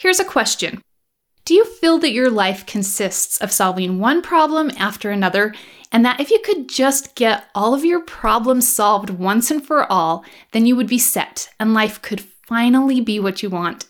Here's 0.00 0.18
a 0.18 0.24
question 0.24 0.80
Do 1.44 1.52
you 1.52 1.66
feel 1.66 1.98
that 1.98 2.12
your 2.12 2.30
life 2.30 2.64
consists 2.64 3.36
of 3.42 3.52
solving 3.52 3.98
one 3.98 4.22
problem 4.22 4.70
after 4.78 5.10
another, 5.10 5.54
and 5.92 6.06
that 6.06 6.20
if 6.20 6.30
you 6.30 6.40
could 6.42 6.70
just 6.70 7.14
get 7.14 7.44
all 7.54 7.74
of 7.74 7.84
your 7.84 8.00
problems 8.00 8.66
solved 8.66 9.10
once 9.10 9.50
and 9.50 9.62
for 9.62 9.84
all, 9.92 10.24
then 10.52 10.64
you 10.64 10.74
would 10.74 10.86
be 10.86 10.98
set 10.98 11.50
and 11.60 11.74
life 11.74 12.00
could 12.00 12.22
finally 12.22 13.02
be 13.02 13.20
what 13.20 13.42
you 13.42 13.50
want? 13.50 13.88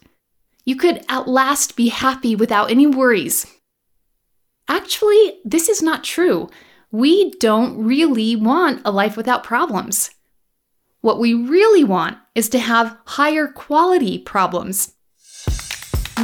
You 0.65 0.75
could 0.75 1.05
at 1.09 1.29
last 1.29 1.77
be 1.77 1.91
happy 1.91 2.35
without 2.35 2.73
any 2.73 2.89
worries. 2.89 3.47
Actually, 4.67 5.39
this 5.45 5.69
is 5.69 5.81
not 5.81 6.03
true. 6.03 6.51
We 6.91 7.31
don't 7.39 7.85
really 7.85 8.35
want 8.35 8.83
a 8.85 8.91
life 8.91 9.17
without 9.17 9.45
problems. 9.45 10.11
What 11.03 11.21
we 11.21 11.35
really 11.35 11.85
want 11.85 12.19
is 12.35 12.49
to 12.49 12.59
have 12.59 12.99
higher 13.07 13.47
quality 13.47 14.19
problems. 14.19 14.95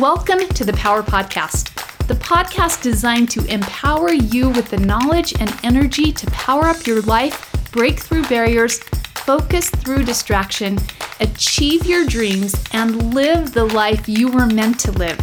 Welcome 0.00 0.46
to 0.48 0.62
the 0.62 0.74
Power 0.74 1.02
Podcast, 1.02 1.72
the 2.06 2.14
podcast 2.16 2.82
designed 2.82 3.30
to 3.30 3.42
empower 3.46 4.12
you 4.12 4.50
with 4.50 4.68
the 4.68 4.76
knowledge 4.76 5.32
and 5.40 5.50
energy 5.64 6.12
to 6.12 6.26
power 6.32 6.64
up 6.64 6.86
your 6.86 7.00
life, 7.02 7.50
break 7.72 8.00
through 8.00 8.24
barriers, 8.24 8.78
focus 8.80 9.70
through 9.70 10.04
distraction, 10.04 10.78
achieve 11.20 11.86
your 11.86 12.04
dreams, 12.04 12.62
and 12.74 13.14
live 13.14 13.54
the 13.54 13.64
life 13.64 14.06
you 14.06 14.28
were 14.28 14.44
meant 14.44 14.78
to 14.80 14.92
live. 14.92 15.18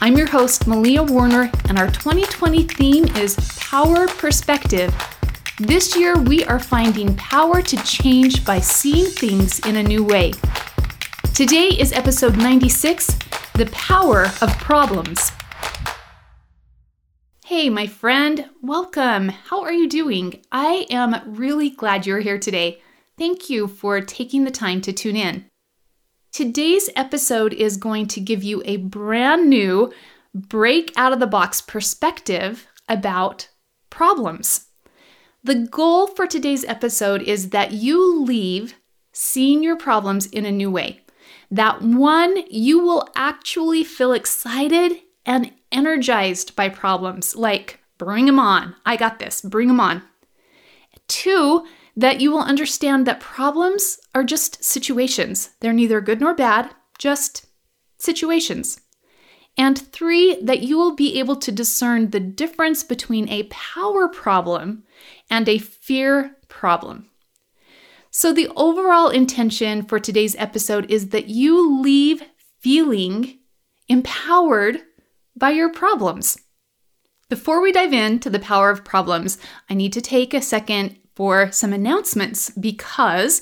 I'm 0.00 0.18
your 0.18 0.28
host, 0.28 0.66
Malia 0.66 1.02
Warner, 1.02 1.50
and 1.70 1.78
our 1.78 1.90
2020 1.90 2.64
theme 2.64 3.04
is 3.16 3.36
Power 3.58 4.06
Perspective. 4.06 4.94
This 5.60 5.96
year, 5.96 6.18
we 6.18 6.44
are 6.44 6.60
finding 6.60 7.16
power 7.16 7.62
to 7.62 7.76
change 7.84 8.44
by 8.44 8.60
seeing 8.60 9.06
things 9.06 9.60
in 9.60 9.76
a 9.76 9.82
new 9.82 10.04
way. 10.04 10.32
Today 11.32 11.68
is 11.68 11.92
episode 11.92 12.36
96 12.36 13.27
The 13.58 13.66
Power 13.72 14.26
of 14.40 14.56
Problems. 14.60 15.32
Hey, 17.44 17.68
my 17.68 17.88
friend, 17.88 18.48
welcome. 18.62 19.30
How 19.30 19.62
are 19.62 19.72
you 19.72 19.88
doing? 19.88 20.44
I 20.52 20.86
am 20.90 21.20
really 21.26 21.68
glad 21.68 22.06
you're 22.06 22.20
here 22.20 22.38
today. 22.38 22.80
Thank 23.18 23.50
you 23.50 23.66
for 23.66 24.00
taking 24.00 24.44
the 24.44 24.52
time 24.52 24.80
to 24.82 24.92
tune 24.92 25.16
in. 25.16 25.46
Today's 26.30 26.88
episode 26.94 27.52
is 27.52 27.76
going 27.76 28.06
to 28.06 28.20
give 28.20 28.44
you 28.44 28.62
a 28.64 28.76
brand 28.76 29.50
new 29.50 29.92
break 30.32 30.92
out 30.96 31.12
of 31.12 31.18
the 31.18 31.26
box 31.26 31.60
perspective 31.60 32.68
about 32.88 33.48
problems. 33.90 34.68
The 35.42 35.66
goal 35.68 36.06
for 36.06 36.28
today's 36.28 36.64
episode 36.66 37.22
is 37.22 37.50
that 37.50 37.72
you 37.72 38.22
leave 38.22 38.74
seeing 39.12 39.64
your 39.64 39.76
problems 39.76 40.26
in 40.26 40.46
a 40.46 40.52
new 40.52 40.70
way. 40.70 41.00
That 41.50 41.82
one, 41.82 42.44
you 42.50 42.78
will 42.80 43.08
actually 43.16 43.84
feel 43.84 44.12
excited 44.12 44.98
and 45.24 45.52
energized 45.72 46.54
by 46.56 46.68
problems, 46.68 47.36
like, 47.36 47.80
bring 47.96 48.26
them 48.26 48.38
on. 48.38 48.74
I 48.84 48.96
got 48.96 49.18
this, 49.18 49.40
bring 49.40 49.68
them 49.68 49.80
on. 49.80 50.02
Two, 51.08 51.64
that 51.96 52.20
you 52.20 52.30
will 52.30 52.42
understand 52.42 53.06
that 53.06 53.20
problems 53.20 53.98
are 54.14 54.24
just 54.24 54.62
situations. 54.62 55.50
They're 55.60 55.72
neither 55.72 56.00
good 56.00 56.20
nor 56.20 56.34
bad, 56.34 56.70
just 56.98 57.46
situations. 57.98 58.80
And 59.56 59.76
three, 59.76 60.38
that 60.40 60.60
you 60.60 60.78
will 60.78 60.94
be 60.94 61.18
able 61.18 61.34
to 61.36 61.50
discern 61.50 62.10
the 62.10 62.20
difference 62.20 62.84
between 62.84 63.28
a 63.28 63.48
power 63.50 64.08
problem 64.08 64.84
and 65.28 65.48
a 65.48 65.58
fear 65.58 66.36
problem. 66.46 67.10
So, 68.18 68.32
the 68.32 68.50
overall 68.56 69.10
intention 69.10 69.84
for 69.84 70.00
today's 70.00 70.34
episode 70.40 70.90
is 70.90 71.10
that 71.10 71.28
you 71.28 71.80
leave 71.80 72.20
feeling 72.58 73.38
empowered 73.86 74.82
by 75.36 75.50
your 75.50 75.72
problems. 75.72 76.36
Before 77.28 77.60
we 77.60 77.70
dive 77.70 77.92
into 77.92 78.28
the 78.28 78.40
power 78.40 78.70
of 78.70 78.82
problems, 78.82 79.38
I 79.70 79.74
need 79.74 79.92
to 79.92 80.00
take 80.00 80.34
a 80.34 80.42
second 80.42 80.98
for 81.14 81.52
some 81.52 81.72
announcements 81.72 82.50
because 82.50 83.40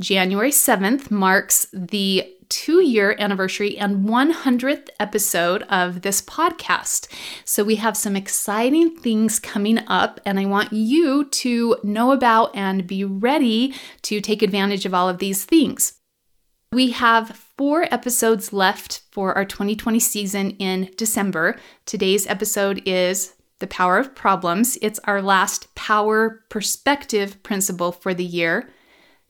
January 0.00 0.50
7th 0.50 1.08
marks 1.08 1.68
the 1.72 2.28
two 2.48 2.82
year 2.82 3.16
anniversary 3.18 3.76
and 3.76 4.08
100th 4.08 4.88
episode 4.98 5.62
of 5.64 6.02
this 6.02 6.22
podcast. 6.22 7.08
So, 7.44 7.64
we 7.64 7.76
have 7.76 7.96
some 7.96 8.16
exciting 8.16 8.96
things 8.96 9.38
coming 9.38 9.78
up, 9.86 10.20
and 10.24 10.38
I 10.38 10.46
want 10.46 10.72
you 10.72 11.24
to 11.24 11.76
know 11.82 12.12
about 12.12 12.54
and 12.54 12.86
be 12.86 13.04
ready 13.04 13.74
to 14.02 14.20
take 14.20 14.42
advantage 14.42 14.86
of 14.86 14.94
all 14.94 15.08
of 15.08 15.18
these 15.18 15.44
things. 15.44 15.94
We 16.72 16.90
have 16.90 17.36
four 17.56 17.92
episodes 17.94 18.52
left 18.52 19.02
for 19.10 19.34
our 19.34 19.44
2020 19.44 20.00
season 20.00 20.50
in 20.52 20.90
December. 20.96 21.56
Today's 21.86 22.26
episode 22.26 22.82
is 22.86 23.34
the 23.60 23.66
Power 23.66 23.98
of 23.98 24.14
Problems. 24.14 24.76
It's 24.82 25.00
our 25.04 25.22
last 25.22 25.74
power 25.74 26.44
perspective 26.50 27.42
principle 27.42 27.92
for 27.92 28.12
the 28.12 28.24
year. 28.24 28.68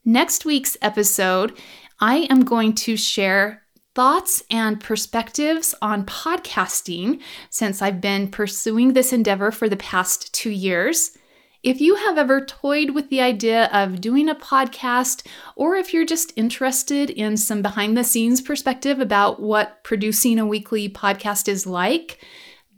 Next 0.05 0.45
week's 0.45 0.77
episode, 0.83 1.57
I 2.01 2.27
am 2.29 2.45
going 2.45 2.75
to 2.75 2.97
share 2.97 3.63
thoughts 3.95 4.43
and 4.51 4.79
perspectives 4.79 5.75
on 5.81 6.05
podcasting 6.05 7.23
since 7.49 7.81
I've 7.81 8.03
been 8.03 8.29
pursuing 8.29 8.93
this 8.93 9.15
endeavor 9.15 9.51
for 9.51 9.71
the 9.71 9.79
past 9.79 10.35
two 10.35 10.51
years. 10.51 11.17
If 11.63 11.81
you 11.81 11.95
have 11.95 12.19
ever 12.19 12.45
toyed 12.45 12.91
with 12.91 13.09
the 13.09 13.23
idea 13.23 13.71
of 13.73 14.03
doing 14.03 14.29
a 14.29 14.35
podcast, 14.35 15.27
or 15.57 15.75
if 15.75 15.95
you're 15.95 16.05
just 16.05 16.35
interested 16.37 17.09
in 17.09 17.39
some 17.39 17.63
behind 17.63 17.97
the 17.97 18.05
scenes 18.05 18.43
perspective 18.43 19.01
about 19.01 19.41
what 19.41 19.83
producing 19.83 20.39
a 20.39 20.47
weekly 20.47 20.91
podcast 20.91 21.49
is 21.49 21.67
like, 21.67 22.23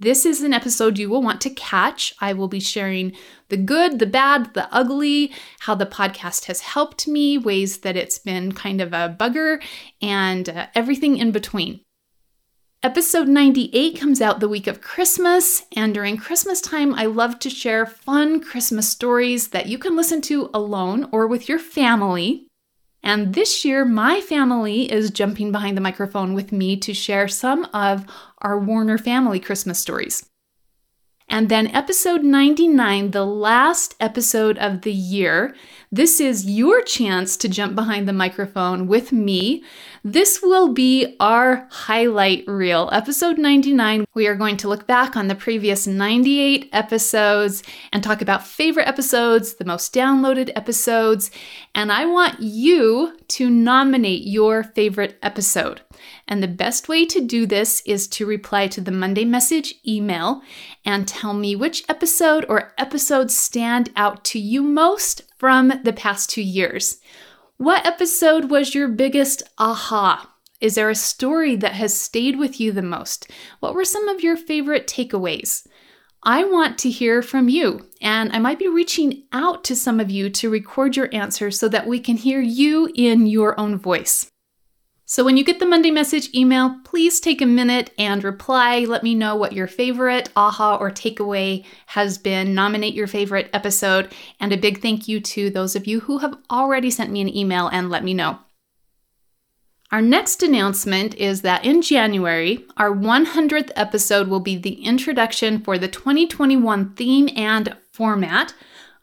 this 0.01 0.25
is 0.25 0.43
an 0.43 0.53
episode 0.53 0.99
you 0.99 1.09
will 1.09 1.23
want 1.23 1.41
to 1.41 1.51
catch. 1.51 2.15
I 2.21 2.33
will 2.33 2.49
be 2.49 2.61
sharing 2.61 3.13
the 3.49 3.57
good, 3.57 3.99
the 3.99 4.07
bad, 4.07 4.55
the 4.55 4.73
ugly, 4.73 5.33
how 5.61 5.75
the 5.75 5.87
podcast 5.87 6.45
has 6.45 6.61
helped 6.61 7.09
me, 7.09 7.37
ways 7.37 7.79
that 7.79 7.97
it's 7.97 8.19
been 8.19 8.53
kind 8.53 8.81
of 8.81 8.93
a 8.93 9.17
bugger, 9.19 9.63
and 10.01 10.49
uh, 10.49 10.67
everything 10.75 11.17
in 11.17 11.33
between. 11.33 11.81
Episode 12.81 13.27
98 13.27 13.99
comes 13.99 14.21
out 14.21 14.39
the 14.39 14.49
week 14.49 14.69
of 14.69 14.81
Christmas, 14.81 15.65
and 15.75 15.93
during 15.93 16.17
Christmas 16.17 16.61
time, 16.61 16.95
I 16.95 17.07
love 17.07 17.41
to 17.41 17.51
share 17.51 17.85
fun 17.85 18.41
Christmas 18.41 18.89
stories 18.89 19.49
that 19.49 19.67
you 19.67 19.79
can 19.79 19.97
listen 19.97 20.21
to 20.23 20.49
alone 20.55 21.09
or 21.11 21.27
with 21.27 21.49
your 21.49 21.59
family. 21.59 22.48
And 23.03 23.35
this 23.35 23.65
year, 23.65 23.85
my 23.85 24.21
family 24.21 24.91
is 24.91 25.11
jumping 25.11 25.53
behind 25.53 25.77
the 25.77 25.83
microphone 25.83 26.35
with 26.35 26.53
me 26.53 26.77
to 26.79 26.93
share 26.93 27.29
some 27.29 27.65
of 27.73 28.05
our 28.39 28.59
Warner 28.59 28.99
family 28.99 29.41
Christmas 29.41 29.79
stories. 29.79 30.29
And 31.31 31.51
then 31.51 31.67
episode 31.69 32.23
99, 32.23 33.11
the 33.11 33.27
last 33.27 33.95
episode 34.01 34.57
of 34.59 34.81
the 34.81 34.93
year. 34.93 35.55
This 35.93 36.21
is 36.21 36.49
your 36.49 36.81
chance 36.81 37.37
to 37.37 37.51
jump 37.51 37.75
behind 37.75 38.09
the 38.09 38.15
microphone 38.15 38.87
with 38.87 39.13
me. 39.13 39.63
This 40.05 40.41
will 40.41 40.73
be 40.73 41.17
our 41.19 41.67
highlight 41.71 42.45
reel. 42.47 42.89
Episode 42.93 43.37
99, 43.37 44.05
we 44.15 44.29
are 44.29 44.37
going 44.37 44.57
to 44.59 44.69
look 44.69 44.87
back 44.87 45.17
on 45.17 45.27
the 45.27 45.35
previous 45.35 45.89
98 45.89 46.69
episodes 46.73 47.65
and 47.93 48.03
talk 48.03 48.23
about 48.23 48.47
favorite 48.47 48.87
episodes, 48.87 49.55
the 49.55 49.65
most 49.65 49.93
downloaded 49.93 50.53
episodes, 50.55 51.33
and 51.75 51.91
I 51.91 52.07
want 52.07 52.41
you 52.41 53.19
to 53.27 53.51
nominate 53.51 54.23
your 54.23 54.63
favorite 54.63 55.19
episode. 55.21 55.81
And 56.29 56.43
the 56.43 56.49
best 56.49 56.89
way 56.89 57.05
to 57.07 57.21
do 57.21 57.45
this 57.45 57.83
is 57.85 58.07
to 58.09 58.27
reply 58.27 58.69
to 58.69 58.81
the 58.81 58.93
Monday 58.93 59.25
message 59.25 59.75
email 59.87 60.43
and 60.85 61.09
tell 61.09 61.35
me 61.35 61.57
which 61.57 61.85
episode 61.89 62.47
or 62.49 62.73
episodes 62.79 63.37
stand 63.37 63.91
out 63.97 64.25
to 64.27 64.39
you 64.39 64.63
most 64.63 65.23
from 65.37 65.73
the 65.83 65.93
past 65.93 66.31
two 66.31 66.43
years. 66.43 66.99
What 67.59 67.85
episode 67.85 68.53
was 68.53 68.73
your 68.73 68.87
biggest 68.87 69.43
aha? 69.59 70.33
Is 70.61 70.77
there 70.77 70.91
a 70.91 70.95
story 70.95 71.57
that 71.57 71.73
has 71.73 72.01
stayed 72.01 72.39
with 72.39 72.61
you 72.61 72.71
the 72.71 72.83
most? 72.83 73.29
What 73.59 73.75
were 73.75 73.85
some 73.85 74.07
of 74.07 74.23
your 74.23 74.37
favorite 74.37 74.87
takeaways? 74.87 75.67
I 76.23 76.45
want 76.45 76.79
to 76.79 76.89
hear 76.89 77.21
from 77.21 77.49
you, 77.49 77.89
and 78.01 78.33
I 78.33 78.39
might 78.39 78.61
be 78.61 78.69
reaching 78.69 79.25
out 79.33 79.65
to 79.65 79.75
some 79.75 79.99
of 79.99 80.09
you 80.09 80.31
to 80.31 80.49
record 80.49 80.97
your 80.97 81.09
answers 81.13 81.59
so 81.59 81.69
that 81.71 81.89
we 81.89 81.99
can 81.99 82.17
hear 82.17 82.41
you 82.41 82.93
in 82.95 83.27
your 83.27 83.59
own 83.59 83.77
voice. 83.77 84.31
So 85.11 85.25
when 85.25 85.39
you 85.39 85.43
get 85.43 85.59
the 85.59 85.65
Monday 85.65 85.91
message 85.91 86.29
email, 86.35 86.81
please 86.85 87.19
take 87.19 87.41
a 87.41 87.47
minute 87.47 87.95
and 87.99 88.23
reply. 88.23 88.81
Let 88.81 89.03
me 89.03 89.15
know 89.15 89.37
what 89.37 89.55
your 89.55 89.67
favorite 89.67 90.29
aha 90.37 90.77
or 90.77 90.91
takeaway 90.91 91.65
has 91.87 92.19
been. 92.19 92.55
Nominate 92.55 92.93
your 92.93 93.07
favorite 93.07 93.49
episode. 93.55 94.13
And 94.39 94.53
a 94.53 94.59
big 94.59 94.83
thank 94.83 95.09
you 95.09 95.19
to 95.21 95.49
those 95.49 95.75
of 95.75 95.87
you 95.87 96.01
who 96.01 96.19
have 96.19 96.37
already 96.51 96.91
sent 96.91 97.11
me 97.11 97.23
an 97.23 97.35
email 97.35 97.69
and 97.69 97.89
let 97.89 98.05
me 98.05 98.13
know. 98.13 98.41
Our 99.91 100.03
next 100.03 100.43
announcement 100.43 101.15
is 101.15 101.41
that 101.41 101.65
in 101.65 101.81
January, 101.81 102.67
our 102.77 102.95
100th 102.95 103.71
episode 103.77 104.29
will 104.29 104.41
be 104.41 104.59
the 104.59 104.85
introduction 104.85 105.63
for 105.63 105.79
the 105.79 105.89
2021 105.89 106.93
theme 106.97 107.31
and 107.35 107.75
format. 107.93 108.53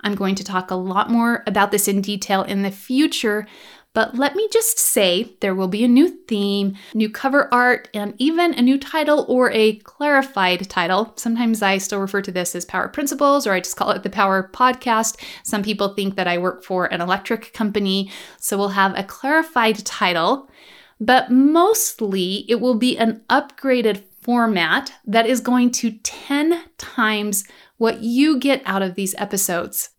I'm 0.01 0.13
going 0.13 0.35
to 0.35 0.43
talk 0.43 0.69
a 0.69 0.75
lot 0.75 1.09
more 1.09 1.43
about 1.47 1.71
this 1.71 1.87
in 1.87 2.01
detail 2.01 2.43
in 2.43 2.61
the 2.61 2.69
future, 2.69 3.47
But 3.95 4.17
let 4.17 4.35
me 4.35 4.49
just 4.51 4.77
say 4.77 5.35
there 5.39 5.55
will 5.55 5.69
be 5.69 5.85
a 5.85 5.87
new 5.87 6.09
theme, 6.09 6.75
new 6.93 7.09
cover 7.09 7.51
art, 7.53 7.87
and 7.93 8.13
even 8.17 8.53
a 8.53 8.61
new 8.61 8.77
title 8.77 9.25
or 9.29 9.49
a 9.51 9.77
clarified 9.77 10.69
title. 10.69 11.13
Sometimes 11.15 11.61
I 11.61 11.77
still 11.77 12.01
refer 12.01 12.21
to 12.23 12.31
this 12.31 12.55
as 12.55 12.65
Power 12.65 12.89
Principles, 12.89 13.47
or 13.47 13.53
I 13.53 13.61
just 13.61 13.77
call 13.77 13.91
it 13.91 14.03
the 14.03 14.09
Power 14.09 14.51
Podcast. 14.53 15.17
Some 15.43 15.63
people 15.63 15.93
think 15.93 16.17
that 16.17 16.27
I 16.27 16.37
work 16.37 16.61
for 16.61 16.87
an 16.87 16.99
electric 16.99 17.53
company, 17.53 18.11
so 18.37 18.57
we'll 18.57 18.69
have 18.69 18.99
a 18.99 19.03
clarified 19.03 19.85
title. 19.85 20.51
But 20.99 21.31
mostly 21.31 22.45
it 22.49 22.59
will 22.59 22.75
be 22.75 22.97
an 22.97 23.21
upgraded 23.29 24.03
format 24.21 24.91
that 25.05 25.25
is 25.25 25.39
going 25.39 25.71
to 25.71 25.91
10 26.03 26.63
times 26.77 27.45
what 27.77 28.01
you 28.01 28.39
get 28.39 28.61
out 28.65 28.81
of 28.81 28.95
these 28.95 29.15
episodes. 29.17 29.91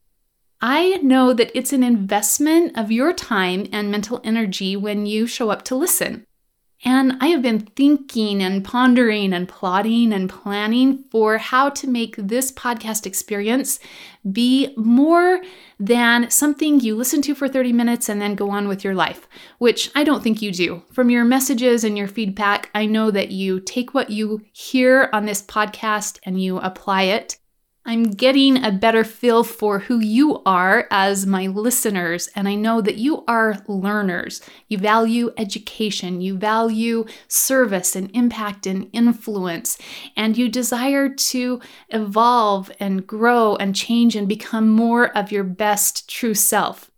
I 0.68 0.96
know 0.96 1.32
that 1.32 1.56
it's 1.56 1.72
an 1.72 1.84
investment 1.84 2.76
of 2.76 2.90
your 2.90 3.12
time 3.12 3.68
and 3.70 3.88
mental 3.88 4.20
energy 4.24 4.74
when 4.74 5.06
you 5.06 5.28
show 5.28 5.50
up 5.50 5.62
to 5.66 5.76
listen. 5.76 6.26
And 6.84 7.18
I 7.20 7.28
have 7.28 7.40
been 7.40 7.60
thinking 7.60 8.42
and 8.42 8.64
pondering 8.64 9.32
and 9.32 9.48
plotting 9.48 10.12
and 10.12 10.28
planning 10.28 11.04
for 11.12 11.38
how 11.38 11.68
to 11.68 11.86
make 11.86 12.16
this 12.16 12.50
podcast 12.50 13.06
experience 13.06 13.78
be 14.32 14.74
more 14.76 15.40
than 15.78 16.30
something 16.30 16.80
you 16.80 16.96
listen 16.96 17.22
to 17.22 17.36
for 17.36 17.46
30 17.46 17.72
minutes 17.72 18.08
and 18.08 18.20
then 18.20 18.34
go 18.34 18.50
on 18.50 18.66
with 18.66 18.82
your 18.82 18.94
life, 18.94 19.28
which 19.58 19.92
I 19.94 20.02
don't 20.02 20.24
think 20.24 20.42
you 20.42 20.50
do. 20.50 20.82
From 20.90 21.10
your 21.10 21.24
messages 21.24 21.84
and 21.84 21.96
your 21.96 22.08
feedback, 22.08 22.70
I 22.74 22.86
know 22.86 23.12
that 23.12 23.30
you 23.30 23.60
take 23.60 23.94
what 23.94 24.10
you 24.10 24.40
hear 24.50 25.10
on 25.12 25.26
this 25.26 25.42
podcast 25.42 26.18
and 26.24 26.42
you 26.42 26.58
apply 26.58 27.02
it. 27.02 27.38
I'm 27.88 28.10
getting 28.10 28.64
a 28.64 28.72
better 28.72 29.04
feel 29.04 29.44
for 29.44 29.78
who 29.78 30.00
you 30.00 30.42
are 30.44 30.88
as 30.90 31.24
my 31.24 31.46
listeners, 31.46 32.28
and 32.34 32.48
I 32.48 32.56
know 32.56 32.80
that 32.80 32.96
you 32.96 33.22
are 33.28 33.62
learners. 33.68 34.40
You 34.66 34.78
value 34.78 35.32
education, 35.36 36.20
you 36.20 36.36
value 36.36 37.06
service 37.28 37.94
and 37.94 38.10
impact 38.12 38.66
and 38.66 38.90
influence, 38.92 39.78
and 40.16 40.36
you 40.36 40.48
desire 40.48 41.08
to 41.08 41.60
evolve 41.90 42.72
and 42.80 43.06
grow 43.06 43.54
and 43.54 43.72
change 43.72 44.16
and 44.16 44.28
become 44.28 44.68
more 44.68 45.16
of 45.16 45.30
your 45.30 45.44
best 45.44 46.10
true 46.10 46.34
self. 46.34 46.90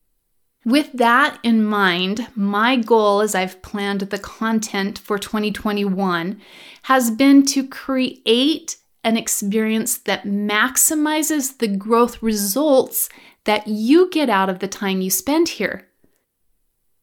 With 0.65 0.93
that 0.95 1.39
in 1.43 1.65
mind, 1.65 2.29
my 2.35 2.77
goal 2.77 3.21
as 3.21 3.35
I've 3.35 3.61
planned 3.61 4.01
the 4.01 4.19
content 4.19 4.99
for 4.99 5.19
2021 5.19 6.41
has 6.85 7.11
been 7.11 7.45
to 7.47 7.69
create 7.69 8.78
an 9.05 9.17
experience 9.17 9.99
that 9.99 10.25
maximizes 10.25 11.59
the 11.59 11.69
growth 11.69 12.23
results 12.23 13.09
that 13.45 13.67
you 13.67 14.11
get 14.11 14.29
out 14.29 14.51
of 14.51 14.59
the 14.59 14.69
time 14.69 15.01
you 15.01 15.11
spend 15.11 15.49
here. 15.49 15.87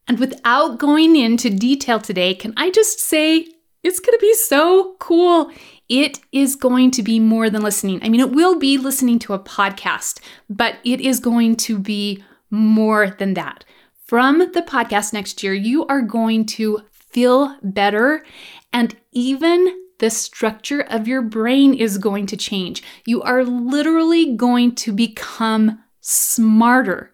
And 0.08 0.20
without 0.20 0.78
going 0.78 1.16
into 1.16 1.50
detail 1.50 2.00
today, 2.00 2.36
can 2.36 2.54
I 2.58 2.70
just 2.70 3.00
say 3.00 3.48
it's 3.84 4.00
going 4.00 4.18
to 4.18 4.22
be 4.22 4.34
so 4.36 4.96
cool? 5.00 5.52
It 5.90 6.20
is 6.32 6.56
going 6.56 6.92
to 6.92 7.04
be 7.04 7.20
more 7.20 7.50
than 7.50 7.64
listening. 7.64 8.00
I 8.04 8.10
mean, 8.10 8.20
it 8.20 8.32
will 8.32 8.60
be 8.60 8.78
listening 8.78 9.20
to 9.20 9.34
a 9.34 9.40
podcast, 9.40 10.20
but 10.50 10.76
it 10.84 11.02
is 11.02 11.20
going 11.20 11.56
to 11.58 11.80
be 11.80 12.24
more 12.52 13.16
than 13.18 13.34
that. 13.36 13.66
From 14.06 14.40
the 14.40 14.62
podcast 14.62 15.14
next 15.14 15.42
year, 15.42 15.54
you 15.54 15.86
are 15.88 16.02
going 16.02 16.46
to 16.48 16.82
feel 16.92 17.58
better 17.64 18.24
and 18.72 18.96
even 19.12 19.85
the 20.00 20.10
structure 20.10 20.82
of 20.82 21.08
your 21.08 21.22
brain 21.22 21.74
is 21.74 21.98
going 21.98 22.26
to 22.28 22.38
change. 22.38 22.84
You 23.06 23.22
are 23.22 23.44
literally 23.44 24.36
going 24.36 24.76
to 24.76 24.92
become 24.92 25.84
smarter. 26.02 27.12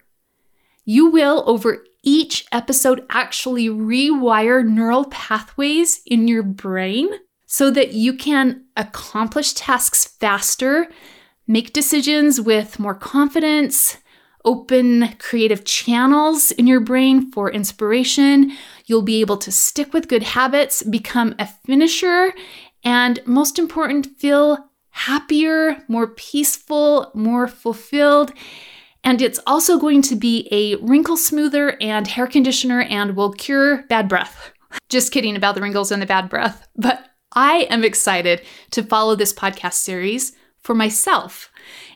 You 0.84 1.10
will, 1.10 1.44
over 1.46 1.84
each 2.02 2.46
episode, 2.50 3.06
actually 3.08 3.68
rewire 3.68 4.66
neural 4.66 5.04
pathways 5.06 6.02
in 6.06 6.26
your 6.26 6.42
brain 6.42 7.08
so 7.46 7.70
that 7.70 7.92
you 7.92 8.14
can 8.14 8.64
accomplish 8.76 9.52
tasks 9.52 10.06
faster, 10.06 10.88
make 11.46 11.72
decisions 11.72 12.40
with 12.40 12.78
more 12.78 12.94
confidence, 12.94 13.98
open 14.44 15.14
creative 15.18 15.64
channels 15.64 16.50
in 16.52 16.66
your 16.66 16.80
brain 16.80 17.30
for 17.30 17.50
inspiration. 17.50 18.52
You'll 18.86 19.02
be 19.02 19.20
able 19.20 19.36
to 19.36 19.52
stick 19.52 19.92
with 19.92 20.08
good 20.08 20.22
habits, 20.22 20.82
become 20.82 21.34
a 21.38 21.46
finisher, 21.46 22.32
and 22.84 23.20
most 23.26 23.58
important, 23.58 24.06
feel 24.18 24.70
happier, 24.90 25.82
more 25.88 26.08
peaceful, 26.08 27.10
more 27.14 27.48
fulfilled. 27.48 28.32
And 29.04 29.20
it's 29.20 29.40
also 29.46 29.78
going 29.78 30.02
to 30.02 30.16
be 30.16 30.48
a 30.50 30.76
wrinkle 30.76 31.16
smoother 31.16 31.76
and 31.80 32.06
hair 32.06 32.26
conditioner 32.26 32.82
and 32.82 33.16
will 33.16 33.32
cure 33.32 33.84
bad 33.88 34.08
breath. 34.08 34.52
Just 34.88 35.12
kidding 35.12 35.36
about 35.36 35.54
the 35.54 35.62
wrinkles 35.62 35.90
and 35.90 36.00
the 36.00 36.06
bad 36.06 36.28
breath. 36.28 36.68
But 36.76 37.10
I 37.34 37.66
am 37.70 37.84
excited 37.84 38.42
to 38.70 38.82
follow 38.82 39.16
this 39.16 39.32
podcast 39.32 39.74
series 39.74 40.32
for 40.58 40.74
myself 40.74 41.50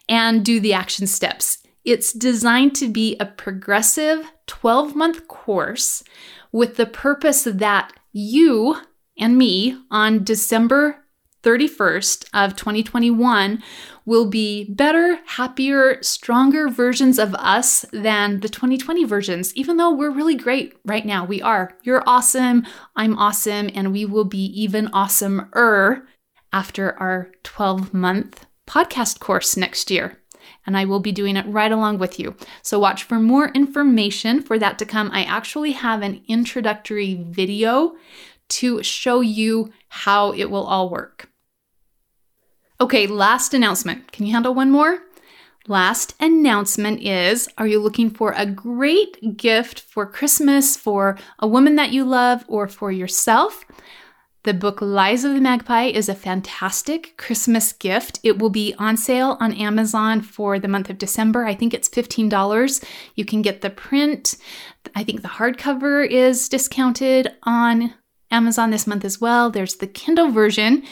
and 0.08 0.44
do 0.44 0.58
the 0.58 0.72
action 0.72 1.06
steps. 1.06 1.58
It's 1.84 2.12
designed 2.12 2.74
to 2.76 2.88
be 2.88 3.16
a 3.20 3.26
progressive 3.26 4.32
12 4.46 4.96
month 4.96 5.28
course 5.28 6.02
with 6.50 6.76
the 6.76 6.86
purpose 6.86 7.44
that 7.44 7.92
you 8.12 8.76
and 9.18 9.38
me 9.38 9.78
on 9.90 10.24
December 10.24 11.04
31st 11.46 12.24
of 12.34 12.56
2021 12.56 13.62
will 14.04 14.28
be 14.28 14.64
better, 14.64 15.20
happier, 15.26 16.02
stronger 16.02 16.68
versions 16.68 17.20
of 17.20 17.34
us 17.36 17.84
than 17.92 18.40
the 18.40 18.48
2020 18.48 19.04
versions, 19.04 19.54
even 19.54 19.76
though 19.76 19.94
we're 19.94 20.10
really 20.10 20.34
great 20.34 20.74
right 20.84 21.06
now. 21.06 21.24
We 21.24 21.40
are. 21.40 21.76
You're 21.84 22.02
awesome. 22.04 22.66
I'm 22.96 23.16
awesome. 23.16 23.70
And 23.74 23.92
we 23.92 24.04
will 24.04 24.24
be 24.24 24.44
even 24.60 24.88
awesomer 24.88 26.02
after 26.52 26.98
our 26.98 27.30
12 27.44 27.94
month 27.94 28.46
podcast 28.66 29.20
course 29.20 29.56
next 29.56 29.88
year. 29.88 30.18
And 30.66 30.76
I 30.76 30.84
will 30.84 31.00
be 31.00 31.12
doing 31.12 31.36
it 31.36 31.46
right 31.46 31.70
along 31.70 31.98
with 31.98 32.18
you. 32.18 32.36
So, 32.62 32.78
watch 32.78 33.04
for 33.04 33.20
more 33.20 33.48
information 33.48 34.42
for 34.42 34.58
that 34.58 34.78
to 34.80 34.84
come. 34.84 35.10
I 35.12 35.22
actually 35.22 35.72
have 35.72 36.02
an 36.02 36.22
introductory 36.28 37.14
video 37.14 37.94
to 38.48 38.82
show 38.82 39.20
you 39.20 39.72
how 39.88 40.32
it 40.32 40.50
will 40.50 40.64
all 40.64 40.88
work. 40.88 41.30
Okay, 42.80 43.06
last 43.06 43.54
announcement. 43.54 44.12
Can 44.12 44.26
you 44.26 44.32
handle 44.32 44.54
one 44.54 44.70
more? 44.70 45.00
Last 45.68 46.14
announcement 46.20 47.00
is 47.02 47.48
Are 47.58 47.66
you 47.66 47.80
looking 47.80 48.10
for 48.10 48.32
a 48.36 48.46
great 48.46 49.36
gift 49.36 49.80
for 49.80 50.06
Christmas 50.06 50.76
for 50.76 51.18
a 51.38 51.46
woman 51.46 51.74
that 51.76 51.90
you 51.90 52.04
love 52.04 52.44
or 52.46 52.68
for 52.68 52.92
yourself? 52.92 53.64
The 54.44 54.54
book 54.54 54.80
Lies 54.80 55.24
of 55.24 55.34
the 55.34 55.40
Magpie 55.40 55.86
is 55.86 56.08
a 56.08 56.14
fantastic 56.14 57.16
Christmas 57.16 57.72
gift. 57.72 58.20
It 58.22 58.38
will 58.38 58.50
be 58.50 58.76
on 58.78 58.96
sale 58.96 59.36
on 59.40 59.52
Amazon 59.52 60.20
for 60.20 60.60
the 60.60 60.68
month 60.68 60.88
of 60.88 60.98
December. 60.98 61.46
I 61.46 61.54
think 61.56 61.74
it's 61.74 61.88
$15. 61.88 62.84
You 63.16 63.24
can 63.24 63.42
get 63.42 63.60
the 63.60 63.70
print. 63.70 64.36
I 64.94 65.02
think 65.02 65.22
the 65.22 65.28
hardcover 65.28 66.08
is 66.08 66.48
discounted 66.48 67.32
on 67.42 67.94
Amazon 68.36 68.70
this 68.70 68.86
month 68.86 69.04
as 69.04 69.20
well. 69.20 69.50
There's 69.50 69.76
the 69.76 69.86
Kindle 69.86 70.30
version. 70.30 70.82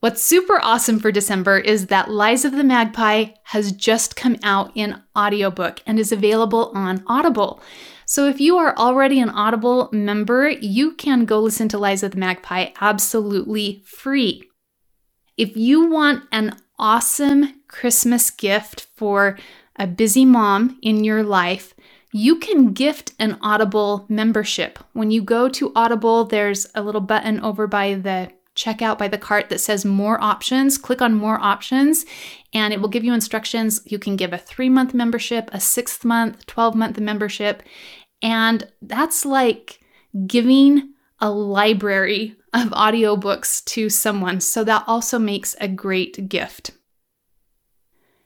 What's 0.00 0.22
super 0.22 0.60
awesome 0.62 1.00
for 1.00 1.10
December 1.10 1.56
is 1.56 1.86
that 1.86 2.10
Lies 2.10 2.44
of 2.44 2.52
the 2.52 2.62
Magpie 2.62 3.28
has 3.44 3.72
just 3.72 4.16
come 4.16 4.36
out 4.42 4.70
in 4.74 5.00
audiobook 5.16 5.80
and 5.86 5.98
is 5.98 6.12
available 6.12 6.70
on 6.74 7.02
Audible. 7.06 7.62
So 8.04 8.28
if 8.28 8.38
you 8.38 8.58
are 8.58 8.76
already 8.76 9.18
an 9.18 9.30
Audible 9.30 9.88
member, 9.92 10.50
you 10.50 10.92
can 10.92 11.24
go 11.24 11.40
listen 11.40 11.68
to 11.70 11.78
Lies 11.78 12.02
of 12.02 12.10
the 12.10 12.18
Magpie 12.18 12.68
absolutely 12.82 13.82
free. 13.86 14.42
If 15.38 15.56
you 15.56 15.88
want 15.88 16.24
an 16.30 16.54
awesome 16.78 17.62
Christmas 17.66 18.30
gift 18.30 18.86
for 18.96 19.38
a 19.76 19.86
busy 19.86 20.26
mom 20.26 20.78
in 20.82 21.02
your 21.02 21.22
life, 21.22 21.73
you 22.16 22.36
can 22.36 22.72
gift 22.72 23.12
an 23.18 23.36
Audible 23.42 24.06
membership. 24.08 24.78
When 24.92 25.10
you 25.10 25.20
go 25.20 25.48
to 25.48 25.72
Audible, 25.74 26.24
there's 26.24 26.64
a 26.72 26.80
little 26.80 27.00
button 27.00 27.40
over 27.40 27.66
by 27.66 27.94
the 27.94 28.30
checkout 28.54 28.98
by 28.98 29.08
the 29.08 29.18
cart 29.18 29.48
that 29.48 29.58
says 29.58 29.84
more 29.84 30.22
options. 30.22 30.78
Click 30.78 31.02
on 31.02 31.12
more 31.12 31.40
options 31.40 32.06
and 32.52 32.72
it 32.72 32.80
will 32.80 32.88
give 32.88 33.02
you 33.02 33.12
instructions. 33.12 33.80
You 33.84 33.98
can 33.98 34.14
give 34.14 34.32
a 34.32 34.38
three 34.38 34.68
month 34.68 34.94
membership, 34.94 35.50
a 35.52 35.58
six 35.58 36.04
month, 36.04 36.46
12 36.46 36.76
month 36.76 37.00
membership. 37.00 37.64
And 38.22 38.70
that's 38.80 39.24
like 39.24 39.80
giving 40.28 40.92
a 41.18 41.32
library 41.32 42.36
of 42.52 42.68
audiobooks 42.68 43.64
to 43.64 43.88
someone. 43.90 44.38
So 44.38 44.62
that 44.62 44.84
also 44.86 45.18
makes 45.18 45.56
a 45.60 45.66
great 45.66 46.28
gift. 46.28 46.70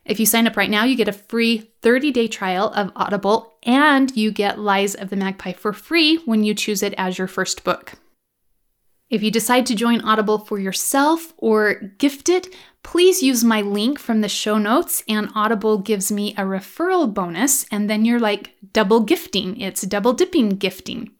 If 0.08 0.18
you 0.18 0.24
sign 0.24 0.46
up 0.46 0.56
right 0.56 0.70
now, 0.70 0.84
you 0.84 0.96
get 0.96 1.06
a 1.06 1.12
free 1.12 1.70
30 1.82 2.10
day 2.10 2.28
trial 2.28 2.72
of 2.74 2.90
Audible 2.96 3.57
and 3.68 4.16
you 4.16 4.32
get 4.32 4.58
Lies 4.58 4.94
of 4.94 5.10
the 5.10 5.16
Magpie 5.16 5.52
for 5.52 5.74
free 5.74 6.16
when 6.24 6.42
you 6.42 6.54
choose 6.54 6.82
it 6.82 6.94
as 6.96 7.18
your 7.18 7.26
first 7.28 7.64
book. 7.64 7.92
If 9.10 9.22
you 9.22 9.30
decide 9.30 9.66
to 9.66 9.74
join 9.74 10.00
Audible 10.00 10.38
for 10.38 10.58
yourself 10.58 11.34
or 11.36 11.74
gift 11.74 12.30
it, 12.30 12.48
please 12.82 13.22
use 13.22 13.44
my 13.44 13.60
link 13.60 13.98
from 13.98 14.22
the 14.22 14.28
show 14.28 14.56
notes, 14.56 15.02
and 15.06 15.30
Audible 15.34 15.78
gives 15.78 16.10
me 16.10 16.32
a 16.32 16.42
referral 16.42 17.12
bonus, 17.12 17.66
and 17.70 17.90
then 17.90 18.06
you're 18.06 18.18
like 18.18 18.54
double 18.72 19.00
gifting. 19.00 19.60
It's 19.60 19.82
double 19.82 20.14
dipping 20.14 20.50
gifting. 20.50 21.10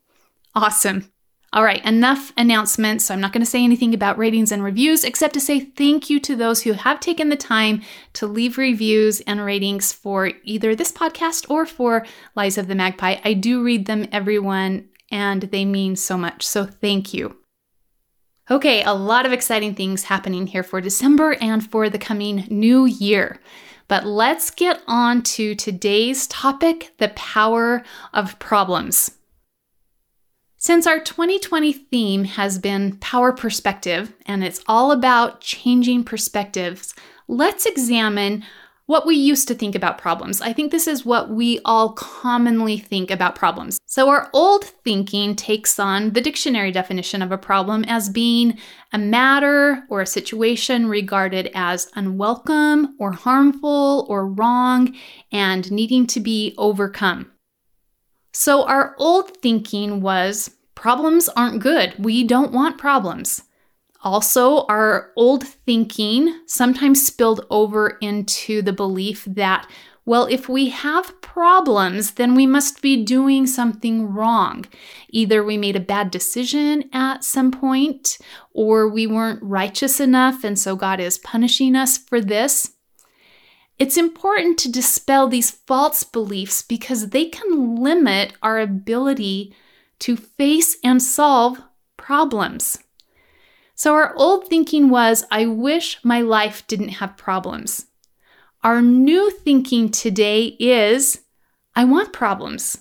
Awesome. 0.54 1.12
All 1.50 1.64
right, 1.64 1.82
enough 1.84 2.30
announcements. 2.36 3.06
So 3.06 3.14
I'm 3.14 3.20
not 3.20 3.32
going 3.32 3.44
to 3.44 3.50
say 3.50 3.64
anything 3.64 3.94
about 3.94 4.18
ratings 4.18 4.52
and 4.52 4.62
reviews 4.62 5.02
except 5.02 5.32
to 5.34 5.40
say 5.40 5.60
thank 5.60 6.10
you 6.10 6.20
to 6.20 6.36
those 6.36 6.62
who 6.62 6.72
have 6.72 7.00
taken 7.00 7.30
the 7.30 7.36
time 7.36 7.82
to 8.14 8.26
leave 8.26 8.58
reviews 8.58 9.20
and 9.22 9.42
ratings 9.42 9.90
for 9.90 10.32
either 10.44 10.74
this 10.74 10.92
podcast 10.92 11.48
or 11.48 11.64
for 11.64 12.04
Lies 12.34 12.58
of 12.58 12.68
the 12.68 12.74
Magpie. 12.74 13.16
I 13.24 13.32
do 13.32 13.62
read 13.62 13.86
them, 13.86 14.06
everyone, 14.12 14.88
and 15.10 15.42
they 15.42 15.64
mean 15.64 15.96
so 15.96 16.18
much. 16.18 16.46
So 16.46 16.66
thank 16.66 17.14
you. 17.14 17.38
Okay, 18.50 18.82
a 18.82 18.92
lot 18.92 19.24
of 19.24 19.32
exciting 19.32 19.74
things 19.74 20.04
happening 20.04 20.46
here 20.46 20.62
for 20.62 20.82
December 20.82 21.34
and 21.40 21.68
for 21.70 21.88
the 21.88 21.98
coming 21.98 22.46
new 22.50 22.84
year. 22.84 23.38
But 23.88 24.06
let's 24.06 24.50
get 24.50 24.82
on 24.86 25.22
to 25.22 25.54
today's 25.54 26.26
topic 26.26 26.92
the 26.98 27.08
power 27.10 27.82
of 28.12 28.38
problems. 28.38 29.17
Since 30.60 30.88
our 30.88 30.98
2020 30.98 31.72
theme 31.72 32.24
has 32.24 32.58
been 32.58 32.96
power 32.96 33.32
perspective 33.32 34.12
and 34.26 34.42
it's 34.42 34.60
all 34.66 34.90
about 34.90 35.40
changing 35.40 36.02
perspectives, 36.02 36.96
let's 37.28 37.64
examine 37.64 38.44
what 38.86 39.06
we 39.06 39.14
used 39.14 39.46
to 39.46 39.54
think 39.54 39.76
about 39.76 39.98
problems. 39.98 40.40
I 40.40 40.52
think 40.52 40.72
this 40.72 40.88
is 40.88 41.06
what 41.06 41.30
we 41.30 41.60
all 41.64 41.92
commonly 41.92 42.76
think 42.76 43.12
about 43.12 43.36
problems. 43.36 43.78
So, 43.86 44.08
our 44.08 44.30
old 44.32 44.64
thinking 44.64 45.36
takes 45.36 45.78
on 45.78 46.12
the 46.14 46.20
dictionary 46.20 46.72
definition 46.72 47.22
of 47.22 47.30
a 47.30 47.38
problem 47.38 47.84
as 47.84 48.08
being 48.08 48.58
a 48.92 48.98
matter 48.98 49.84
or 49.88 50.00
a 50.00 50.06
situation 50.06 50.88
regarded 50.88 51.52
as 51.54 51.88
unwelcome 51.94 52.96
or 52.98 53.12
harmful 53.12 54.06
or 54.08 54.26
wrong 54.26 54.92
and 55.30 55.70
needing 55.70 56.04
to 56.08 56.18
be 56.18 56.54
overcome. 56.58 57.30
So, 58.40 58.62
our 58.66 58.94
old 58.98 59.36
thinking 59.38 60.00
was 60.00 60.54
problems 60.76 61.28
aren't 61.30 61.60
good. 61.60 61.96
We 61.98 62.22
don't 62.22 62.52
want 62.52 62.78
problems. 62.78 63.42
Also, 64.04 64.64
our 64.66 65.10
old 65.16 65.42
thinking 65.42 66.42
sometimes 66.46 67.04
spilled 67.04 67.44
over 67.50 67.98
into 68.00 68.62
the 68.62 68.72
belief 68.72 69.24
that, 69.24 69.68
well, 70.06 70.26
if 70.26 70.48
we 70.48 70.68
have 70.68 71.20
problems, 71.20 72.12
then 72.12 72.36
we 72.36 72.46
must 72.46 72.80
be 72.80 73.02
doing 73.02 73.44
something 73.44 74.06
wrong. 74.14 74.66
Either 75.08 75.42
we 75.42 75.58
made 75.58 75.74
a 75.74 75.80
bad 75.80 76.12
decision 76.12 76.88
at 76.92 77.24
some 77.24 77.50
point, 77.50 78.18
or 78.52 78.88
we 78.88 79.04
weren't 79.04 79.42
righteous 79.42 79.98
enough, 79.98 80.44
and 80.44 80.56
so 80.56 80.76
God 80.76 81.00
is 81.00 81.18
punishing 81.18 81.74
us 81.74 81.98
for 81.98 82.20
this. 82.20 82.77
It's 83.78 83.96
important 83.96 84.58
to 84.58 84.72
dispel 84.72 85.28
these 85.28 85.52
false 85.52 86.02
beliefs 86.02 86.62
because 86.62 87.10
they 87.10 87.26
can 87.26 87.76
limit 87.76 88.32
our 88.42 88.58
ability 88.58 89.54
to 90.00 90.16
face 90.16 90.76
and 90.82 91.00
solve 91.00 91.60
problems. 91.96 92.78
So, 93.76 93.94
our 93.94 94.12
old 94.16 94.48
thinking 94.48 94.90
was, 94.90 95.24
I 95.30 95.46
wish 95.46 95.98
my 96.02 96.20
life 96.20 96.66
didn't 96.66 96.98
have 97.00 97.16
problems. 97.16 97.86
Our 98.64 98.82
new 98.82 99.30
thinking 99.30 99.90
today 99.90 100.56
is, 100.58 101.20
I 101.76 101.84
want 101.84 102.12
problems. 102.12 102.78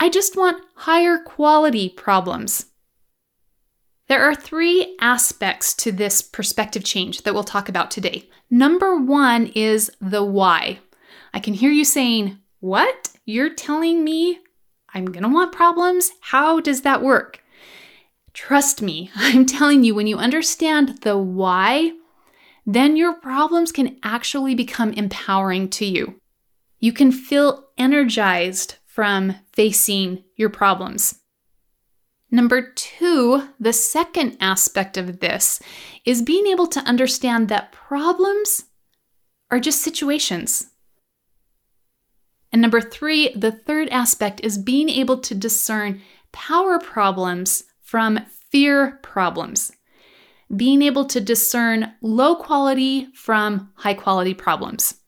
I 0.00 0.08
just 0.08 0.36
want 0.36 0.64
higher 0.74 1.18
quality 1.18 1.88
problems. 1.88 2.66
There 4.08 4.22
are 4.22 4.34
three 4.34 4.96
aspects 5.00 5.74
to 5.74 5.92
this 5.92 6.22
perspective 6.22 6.84
change 6.84 7.22
that 7.22 7.34
we'll 7.34 7.44
talk 7.44 7.68
about 7.68 7.90
today. 7.90 8.28
Number 8.50 8.96
one 8.96 9.46
is 9.54 9.90
the 10.00 10.24
why. 10.24 10.80
I 11.32 11.40
can 11.40 11.54
hear 11.54 11.70
you 11.70 11.84
saying, 11.84 12.38
What? 12.60 13.10
You're 13.24 13.54
telling 13.54 14.04
me 14.04 14.40
I'm 14.94 15.06
gonna 15.06 15.28
want 15.28 15.52
problems? 15.52 16.10
How 16.20 16.60
does 16.60 16.82
that 16.82 17.02
work? 17.02 17.42
Trust 18.34 18.82
me, 18.82 19.10
I'm 19.16 19.46
telling 19.46 19.84
you, 19.84 19.94
when 19.94 20.06
you 20.06 20.18
understand 20.18 20.98
the 21.02 21.16
why, 21.16 21.92
then 22.66 22.96
your 22.96 23.14
problems 23.14 23.72
can 23.72 23.96
actually 24.02 24.54
become 24.54 24.92
empowering 24.92 25.68
to 25.70 25.84
you. 25.84 26.20
You 26.78 26.92
can 26.92 27.12
feel 27.12 27.68
energized 27.78 28.76
from 28.86 29.36
facing 29.52 30.24
your 30.36 30.50
problems. 30.50 31.21
Number 32.34 32.72
two, 32.74 33.46
the 33.60 33.74
second 33.74 34.38
aspect 34.40 34.96
of 34.96 35.20
this 35.20 35.60
is 36.06 36.22
being 36.22 36.46
able 36.46 36.66
to 36.68 36.80
understand 36.80 37.48
that 37.48 37.72
problems 37.72 38.64
are 39.50 39.60
just 39.60 39.82
situations. 39.82 40.68
And 42.50 42.62
number 42.62 42.80
three, 42.80 43.34
the 43.34 43.52
third 43.52 43.90
aspect 43.90 44.40
is 44.42 44.56
being 44.56 44.88
able 44.88 45.18
to 45.18 45.34
discern 45.34 46.00
power 46.32 46.78
problems 46.78 47.64
from 47.82 48.18
fear 48.50 48.98
problems, 49.02 49.70
being 50.56 50.80
able 50.80 51.04
to 51.04 51.20
discern 51.20 51.92
low 52.00 52.34
quality 52.34 53.08
from 53.14 53.72
high 53.74 53.94
quality 53.94 54.32
problems. 54.32 55.01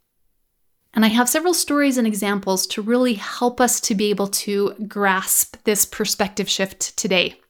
And 0.95 1.05
I 1.05 1.09
have 1.09 1.29
several 1.29 1.55
stories 1.55 1.99
and 1.99 2.07
examples 2.07 2.67
to 2.69 2.83
really 2.83 3.15
help 3.15 3.61
us 3.61 3.81
to 3.81 3.97
be 3.97 4.11
able 4.11 4.29
to 4.29 4.75
grasp 4.87 5.57
this 5.65 5.85
perspective 5.85 6.49
shift 6.49 6.97
today. 6.97 7.41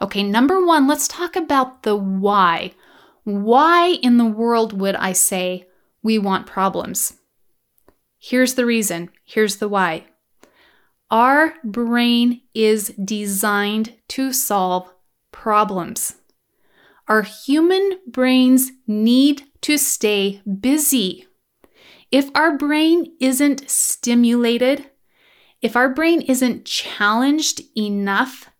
Okay, 0.00 0.22
number 0.22 0.64
one, 0.64 0.88
let's 0.88 1.06
talk 1.06 1.36
about 1.36 1.82
the 1.82 1.94
why. 1.94 2.72
Why 3.24 3.98
in 4.02 4.16
the 4.16 4.24
world 4.24 4.72
would 4.72 4.96
I 4.96 5.12
say 5.12 5.68
we 6.02 6.18
want 6.18 6.46
problems? 6.46 7.18
Here's 8.18 8.54
the 8.54 8.66
reason, 8.66 9.10
here's 9.22 9.56
the 9.56 9.68
why. 9.68 10.06
Our 11.10 11.54
brain 11.62 12.40
is 12.54 12.88
designed 13.04 13.94
to 14.08 14.32
solve 14.32 14.90
problems. 15.30 16.16
Our 17.06 17.22
human 17.22 17.98
brains 18.06 18.72
need 18.86 19.42
to 19.60 19.76
stay 19.76 20.40
busy. 20.60 21.26
If 22.12 22.30
our 22.34 22.58
brain 22.58 23.14
isn't 23.20 23.70
stimulated, 23.70 24.90
if 25.62 25.76
our 25.76 25.88
brain 25.88 26.20
isn't 26.20 26.66
challenged 26.66 27.62
enough, 27.76 28.50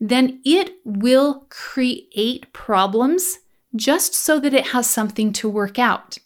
then 0.00 0.40
it 0.44 0.76
will 0.84 1.46
create 1.50 2.50
problems 2.54 3.40
just 3.76 4.14
so 4.14 4.40
that 4.40 4.54
it 4.54 4.68
has 4.68 4.88
something 4.88 5.32
to 5.34 5.48
work 5.48 5.78
out. 5.78 6.16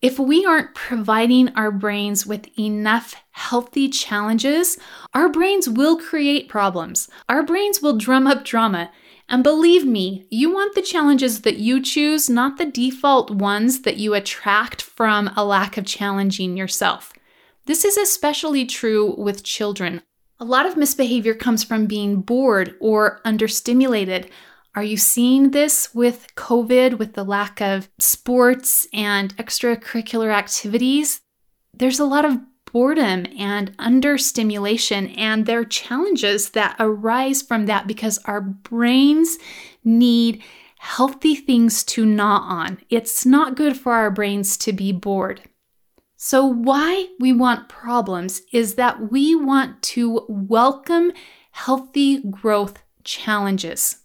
If 0.00 0.20
we 0.20 0.44
aren't 0.44 0.74
providing 0.74 1.48
our 1.56 1.72
brains 1.72 2.26
with 2.26 2.46
enough 2.58 3.16
healthy 3.32 3.88
challenges, 3.88 4.78
our 5.14 5.28
brains 5.28 5.68
will 5.68 5.96
create 5.96 6.48
problems. 6.48 7.08
Our 7.28 7.42
brains 7.42 7.82
will 7.82 7.96
drum 7.96 8.26
up 8.26 8.44
drama. 8.44 8.92
And 9.28 9.42
believe 9.42 9.84
me, 9.84 10.26
you 10.30 10.52
want 10.52 10.74
the 10.74 10.82
challenges 10.82 11.40
that 11.40 11.56
you 11.56 11.82
choose, 11.82 12.30
not 12.30 12.58
the 12.58 12.64
default 12.64 13.30
ones 13.30 13.82
that 13.82 13.96
you 13.96 14.14
attract 14.14 14.82
from 14.82 15.30
a 15.36 15.44
lack 15.44 15.76
of 15.76 15.84
challenging 15.84 16.56
yourself. 16.56 17.12
This 17.64 17.84
is 17.84 17.96
especially 17.96 18.64
true 18.64 19.14
with 19.18 19.42
children. 19.42 20.02
A 20.38 20.44
lot 20.44 20.66
of 20.66 20.76
misbehavior 20.76 21.34
comes 21.34 21.64
from 21.64 21.86
being 21.86 22.20
bored 22.20 22.76
or 22.78 23.20
understimulated. 23.24 24.30
Are 24.76 24.84
you 24.84 24.96
seeing 24.96 25.50
this 25.50 25.92
with 25.94 26.28
COVID, 26.36 26.98
with 26.98 27.14
the 27.14 27.24
lack 27.24 27.60
of 27.60 27.88
sports 27.98 28.86
and 28.92 29.36
extracurricular 29.38 30.32
activities? 30.32 31.22
There's 31.74 31.98
a 31.98 32.04
lot 32.04 32.24
of 32.24 32.38
boredom 32.76 33.24
and 33.38 33.74
understimulation, 33.78 35.06
and 35.16 35.46
their 35.46 35.64
challenges 35.64 36.50
that 36.50 36.76
arise 36.78 37.40
from 37.40 37.64
that 37.64 37.86
because 37.86 38.18
our 38.26 38.42
brains 38.42 39.38
need 39.82 40.42
healthy 40.76 41.34
things 41.34 41.82
to 41.82 42.04
gnaw 42.04 42.36
on. 42.40 42.76
It's 42.90 43.24
not 43.24 43.56
good 43.56 43.78
for 43.78 43.94
our 43.94 44.10
brains 44.10 44.58
to 44.58 44.74
be 44.74 44.92
bored. 44.92 45.40
So, 46.18 46.44
why 46.44 47.06
we 47.18 47.32
want 47.32 47.70
problems 47.70 48.42
is 48.52 48.74
that 48.74 49.10
we 49.10 49.34
want 49.34 49.82
to 49.94 50.26
welcome 50.28 51.12
healthy 51.52 52.22
growth 52.30 52.82
challenges. 53.04 54.00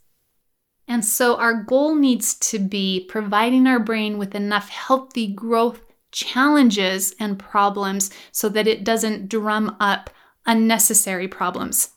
And 0.88 1.04
so 1.04 1.36
our 1.36 1.62
goal 1.64 1.96
needs 1.96 2.36
to 2.52 2.58
be 2.58 3.06
providing 3.10 3.68
our 3.68 3.80
brain 3.80 4.18
with 4.18 4.34
enough 4.34 4.70
healthy 4.70 5.28
growth 5.28 5.91
challenges 6.12 7.14
and 7.20 7.40
problems 7.40 8.10
so 8.32 8.50
that 8.50 8.68
it 8.68 8.84
doesn't 8.84 9.30
drum 9.30 9.76
up 9.80 10.10
unnecessary 10.46 11.28
problems. 11.28 11.90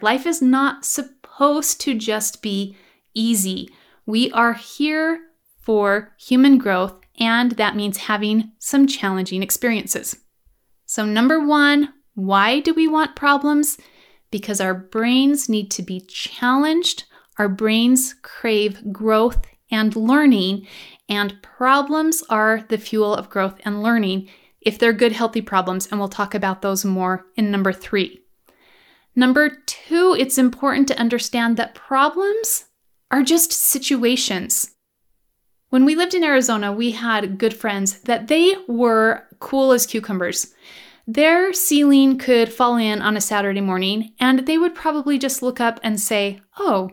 Life 0.00 0.26
is 0.26 0.40
not 0.40 0.84
supposed 0.84 1.80
to 1.82 1.94
just 1.94 2.42
be 2.42 2.76
easy. 3.14 3.70
We 4.06 4.30
are 4.32 4.54
here 4.54 5.20
for 5.60 6.14
human 6.18 6.58
growth, 6.58 7.00
and 7.18 7.52
that 7.52 7.76
means 7.76 7.96
having 7.98 8.52
some 8.58 8.86
challenging 8.86 9.42
experiences. 9.42 10.16
So, 10.86 11.04
number 11.04 11.44
one, 11.44 11.92
why 12.14 12.60
do 12.60 12.72
we 12.72 12.88
want 12.88 13.16
problems? 13.16 13.78
Because 14.30 14.60
our 14.60 14.74
brains 14.74 15.48
need 15.48 15.70
to 15.72 15.82
be 15.82 16.00
challenged 16.00 17.04
Our 17.38 17.48
brains 17.48 18.16
crave 18.22 18.92
growth 18.92 19.46
and 19.70 19.94
learning, 19.96 20.66
and 21.08 21.40
problems 21.42 22.22
are 22.28 22.64
the 22.68 22.78
fuel 22.78 23.14
of 23.14 23.30
growth 23.30 23.60
and 23.64 23.82
learning 23.82 24.28
if 24.60 24.78
they're 24.78 24.92
good, 24.92 25.12
healthy 25.12 25.40
problems. 25.40 25.86
And 25.86 25.98
we'll 25.98 26.08
talk 26.08 26.34
about 26.34 26.62
those 26.62 26.84
more 26.84 27.26
in 27.36 27.50
number 27.50 27.72
three. 27.72 28.22
Number 29.14 29.50
two, 29.66 30.14
it's 30.18 30.38
important 30.38 30.88
to 30.88 31.00
understand 31.00 31.56
that 31.56 31.74
problems 31.74 32.66
are 33.10 33.22
just 33.22 33.52
situations. 33.52 34.74
When 35.70 35.84
we 35.84 35.96
lived 35.96 36.14
in 36.14 36.24
Arizona, 36.24 36.72
we 36.72 36.92
had 36.92 37.38
good 37.38 37.52
friends 37.52 38.00
that 38.02 38.28
they 38.28 38.54
were 38.68 39.24
cool 39.38 39.72
as 39.72 39.86
cucumbers. 39.86 40.54
Their 41.06 41.52
ceiling 41.52 42.18
could 42.18 42.52
fall 42.52 42.76
in 42.76 43.00
on 43.00 43.16
a 43.16 43.20
Saturday 43.20 43.60
morning, 43.60 44.12
and 44.20 44.40
they 44.40 44.58
would 44.58 44.74
probably 44.74 45.18
just 45.18 45.42
look 45.42 45.60
up 45.60 45.80
and 45.82 45.98
say, 45.98 46.40
Oh, 46.58 46.90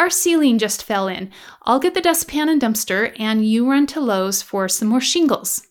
our 0.00 0.08
ceiling 0.08 0.58
just 0.58 0.82
fell 0.82 1.08
in. 1.08 1.30
I'll 1.64 1.78
get 1.78 1.92
the 1.92 2.00
dustpan 2.00 2.48
and 2.48 2.60
dumpster, 2.60 3.14
and 3.20 3.44
you 3.44 3.70
run 3.70 3.86
to 3.88 4.00
Lowe's 4.00 4.40
for 4.40 4.66
some 4.66 4.88
more 4.88 5.00
shingles. 5.00 5.66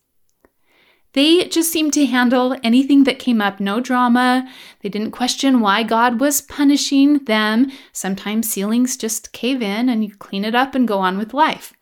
They 1.13 1.45
just 1.45 1.71
seemed 1.71 1.93
to 1.93 2.05
handle 2.05 2.55
anything 2.63 3.05
that 3.05 3.17
came 3.17 3.41
up, 3.41 3.59
no 3.59 3.79
drama. 3.79 4.48
They 4.81 4.89
didn't 4.89 5.09
question 5.09 5.62
why 5.62 5.81
God 5.81 6.19
was 6.19 6.41
punishing 6.41 7.24
them. 7.25 7.71
Sometimes 7.91 8.48
ceilings 8.48 8.95
just 8.95 9.33
cave 9.33 9.63
in 9.63 9.89
and 9.89 10.03
you 10.03 10.15
clean 10.15 10.45
it 10.45 10.53
up 10.53 10.75
and 10.75 10.88
go 10.88 11.00
on 11.00 11.17
with 11.17 11.33
life. 11.33 11.74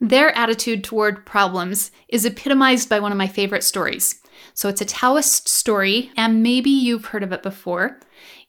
Their 0.00 0.36
attitude 0.36 0.84
toward 0.84 1.26
problems 1.26 1.90
is 2.08 2.24
epitomized 2.24 2.88
by 2.88 3.00
one 3.00 3.12
of 3.12 3.18
my 3.18 3.26
favorite 3.26 3.64
stories. 3.64 4.20
So 4.54 4.68
it's 4.68 4.80
a 4.80 4.84
Taoist 4.84 5.48
story, 5.48 6.10
and 6.16 6.42
maybe 6.42 6.70
you've 6.70 7.06
heard 7.06 7.22
of 7.22 7.32
it 7.32 7.42
before. 7.42 8.00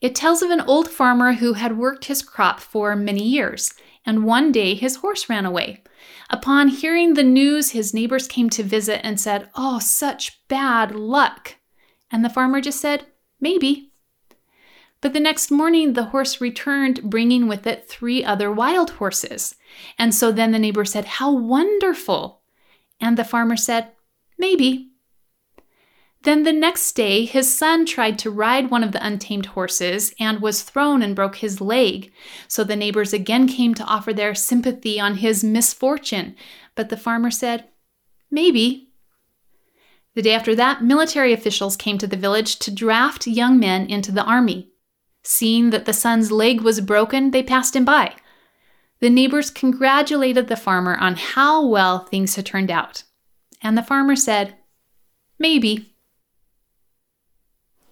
It 0.01 0.15
tells 0.15 0.41
of 0.41 0.51
an 0.51 0.61
old 0.61 0.89
farmer 0.89 1.33
who 1.33 1.53
had 1.53 1.77
worked 1.77 2.05
his 2.05 2.21
crop 2.21 2.59
for 2.59 2.95
many 2.95 3.27
years, 3.27 3.73
and 4.05 4.23
one 4.23 4.51
day 4.51 4.75
his 4.75 4.97
horse 4.97 5.29
ran 5.29 5.45
away. 5.45 5.83
Upon 6.29 6.67
hearing 6.67 7.13
the 7.13 7.23
news, 7.23 7.71
his 7.71 7.93
neighbors 7.93 8.27
came 8.27 8.49
to 8.51 8.63
visit 8.63 9.01
and 9.03 9.19
said, 9.19 9.49
Oh, 9.55 9.79
such 9.79 10.47
bad 10.47 10.95
luck. 10.95 11.55
And 12.11 12.23
the 12.23 12.29
farmer 12.29 12.61
just 12.61 12.79
said, 12.79 13.05
Maybe. 13.41 13.88
But 15.01 15.13
the 15.13 15.19
next 15.19 15.49
morning, 15.49 15.93
the 15.93 16.05
horse 16.05 16.41
returned, 16.41 17.03
bringing 17.03 17.47
with 17.47 17.65
it 17.65 17.87
three 17.87 18.23
other 18.23 18.51
wild 18.51 18.91
horses. 18.91 19.55
And 19.97 20.13
so 20.13 20.31
then 20.31 20.51
the 20.51 20.59
neighbor 20.59 20.83
said, 20.83 21.05
How 21.05 21.31
wonderful! 21.31 22.41
And 22.99 23.17
the 23.17 23.23
farmer 23.23 23.55
said, 23.55 23.91
Maybe. 24.37 24.89
Then 26.23 26.43
the 26.43 26.51
next 26.51 26.93
day, 26.93 27.23
his 27.23 27.53
son 27.53 27.85
tried 27.85 28.19
to 28.19 28.29
ride 28.29 28.69
one 28.69 28.83
of 28.83 28.91
the 28.91 29.05
untamed 29.05 29.47
horses 29.47 30.13
and 30.19 30.41
was 30.41 30.63
thrown 30.63 31.01
and 31.01 31.15
broke 31.15 31.37
his 31.37 31.61
leg. 31.61 32.11
So 32.49 32.65
the 32.65 32.75
neighbors 32.75 33.13
again 33.13 33.47
came 33.47 33.73
to 33.75 33.85
offer 33.85 34.11
their 34.11 34.35
sympathy 34.35 34.99
on 34.99 35.15
his 35.15 35.45
misfortune. 35.45 36.35
But 36.75 36.89
the 36.89 36.97
farmer 36.97 37.31
said, 37.31 37.69
Maybe. 38.29 38.89
The 40.13 40.21
day 40.21 40.33
after 40.33 40.55
that, 40.55 40.83
military 40.83 41.31
officials 41.31 41.77
came 41.77 41.97
to 41.99 42.07
the 42.07 42.17
village 42.17 42.59
to 42.59 42.71
draft 42.71 43.25
young 43.25 43.57
men 43.57 43.85
into 43.89 44.11
the 44.11 44.23
army. 44.23 44.68
Seeing 45.23 45.69
that 45.71 45.85
the 45.85 45.93
son's 45.93 46.31
leg 46.31 46.61
was 46.61 46.81
broken, 46.81 47.31
they 47.31 47.43
passed 47.43 47.75
him 47.75 47.85
by. 47.85 48.15
The 48.99 49.09
neighbors 49.09 49.49
congratulated 49.49 50.47
the 50.47 50.55
farmer 50.55 50.97
on 50.97 51.15
how 51.15 51.65
well 51.65 51.99
things 51.99 52.35
had 52.35 52.45
turned 52.45 52.71
out. 52.71 53.03
And 53.61 53.77
the 53.77 53.83
farmer 53.83 54.15
said, 54.15 54.55
Maybe. 55.37 55.95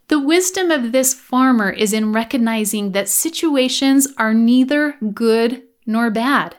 The 0.09 0.19
wisdom 0.19 0.71
of 0.71 0.91
this 0.91 1.13
farmer 1.13 1.69
is 1.69 1.93
in 1.93 2.13
recognizing 2.13 2.93
that 2.93 3.09
situations 3.09 4.07
are 4.17 4.33
neither 4.33 4.97
good 5.13 5.63
nor 5.85 6.09
bad. 6.09 6.55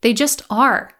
They 0.00 0.12
just 0.12 0.42
are. 0.50 0.92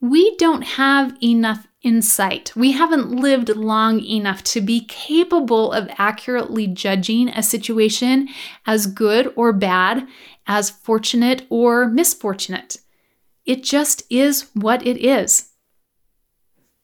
We 0.00 0.36
don't 0.36 0.62
have 0.62 1.16
enough 1.22 1.66
insight. 1.82 2.52
We 2.54 2.72
haven't 2.72 3.10
lived 3.10 3.48
long 3.48 4.00
enough 4.04 4.42
to 4.44 4.60
be 4.60 4.84
capable 4.84 5.72
of 5.72 5.88
accurately 5.96 6.66
judging 6.66 7.28
a 7.28 7.42
situation 7.42 8.28
as 8.66 8.86
good 8.86 9.32
or 9.36 9.52
bad, 9.52 10.06
as 10.46 10.68
fortunate 10.70 11.46
or 11.48 11.88
misfortunate. 11.88 12.78
It 13.44 13.62
just 13.62 14.02
is 14.10 14.50
what 14.54 14.86
it 14.86 14.98
is. 14.98 15.50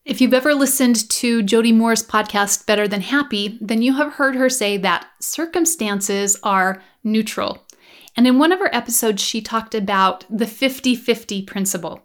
If 0.04 0.20
you've 0.20 0.34
ever 0.34 0.54
listened 0.54 1.08
to 1.10 1.42
Jody 1.42 1.70
Moore's 1.70 2.06
podcast, 2.06 2.66
Better 2.66 2.88
Than 2.88 3.02
Happy, 3.02 3.58
then 3.60 3.82
you 3.82 3.94
have 3.94 4.14
heard 4.14 4.36
her 4.36 4.48
say 4.48 4.76
that 4.78 5.06
circumstances 5.20 6.36
are 6.42 6.82
neutral. 7.04 7.66
And 8.16 8.26
in 8.26 8.38
one 8.38 8.52
of 8.52 8.58
her 8.58 8.74
episodes, 8.74 9.22
she 9.22 9.40
talked 9.40 9.74
about 9.74 10.24
the 10.30 10.46
50 10.46 10.96
50 10.96 11.42
principle 11.42 12.02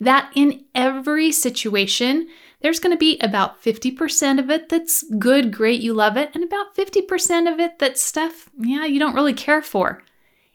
that 0.00 0.30
in 0.34 0.64
every 0.74 1.32
situation, 1.32 2.28
there's 2.60 2.80
going 2.80 2.94
to 2.94 2.98
be 2.98 3.18
about 3.20 3.62
50% 3.62 4.38
of 4.38 4.50
it 4.50 4.68
that's 4.68 5.04
good, 5.18 5.52
great, 5.52 5.80
you 5.80 5.94
love 5.94 6.16
it, 6.16 6.30
and 6.34 6.42
about 6.42 6.74
50% 6.74 7.52
of 7.52 7.60
it 7.60 7.78
that's 7.78 8.02
stuff, 8.02 8.50
yeah, 8.58 8.84
you 8.84 8.98
don't 8.98 9.14
really 9.14 9.34
care 9.34 9.62
for 9.62 10.02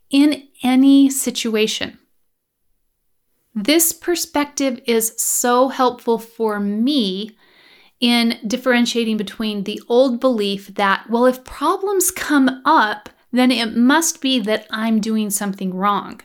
in 0.10 0.47
any 0.63 1.10
situation. 1.10 1.97
This 3.54 3.91
perspective 3.91 4.80
is 4.86 5.13
so 5.17 5.69
helpful 5.69 6.17
for 6.17 6.60
me 6.60 7.36
in 7.99 8.39
differentiating 8.47 9.17
between 9.17 9.63
the 9.63 9.82
old 9.88 10.19
belief 10.19 10.73
that, 10.75 11.10
well, 11.10 11.25
if 11.25 11.43
problems 11.43 12.12
come 12.12 12.62
up, 12.65 13.10
then 13.32 13.51
it 13.51 13.75
must 13.75 14.21
be 14.21 14.39
that 14.39 14.67
I'm 14.71 14.99
doing 14.99 15.30
something 15.30 15.73
wrong. 15.73 16.21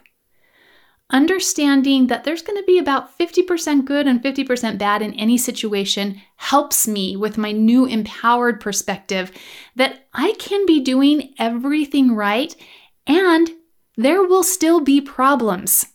Understanding 1.11 2.09
that 2.09 2.25
there's 2.25 2.43
going 2.43 2.61
to 2.61 2.67
be 2.67 2.79
about 2.79 3.17
50% 3.17 3.85
good 3.85 4.09
and 4.09 4.21
50% 4.21 4.77
bad 4.77 5.03
in 5.03 5.15
any 5.15 5.39
situation 5.39 6.21
helps 6.37 6.89
me 6.89 7.17
with 7.17 7.39
my 7.39 7.53
new 7.53 7.87
empowered 7.87 8.61
perspective 8.61 9.31
that 9.77 10.09
I 10.13 10.33
can 10.39 10.67
be 10.67 10.81
doing 10.81 11.33
everything 11.39 12.17
right 12.17 12.55
and 13.07 13.51
there 13.97 14.23
will 14.23 14.43
still 14.43 14.81
be 14.81 15.01
problems. 15.01 15.87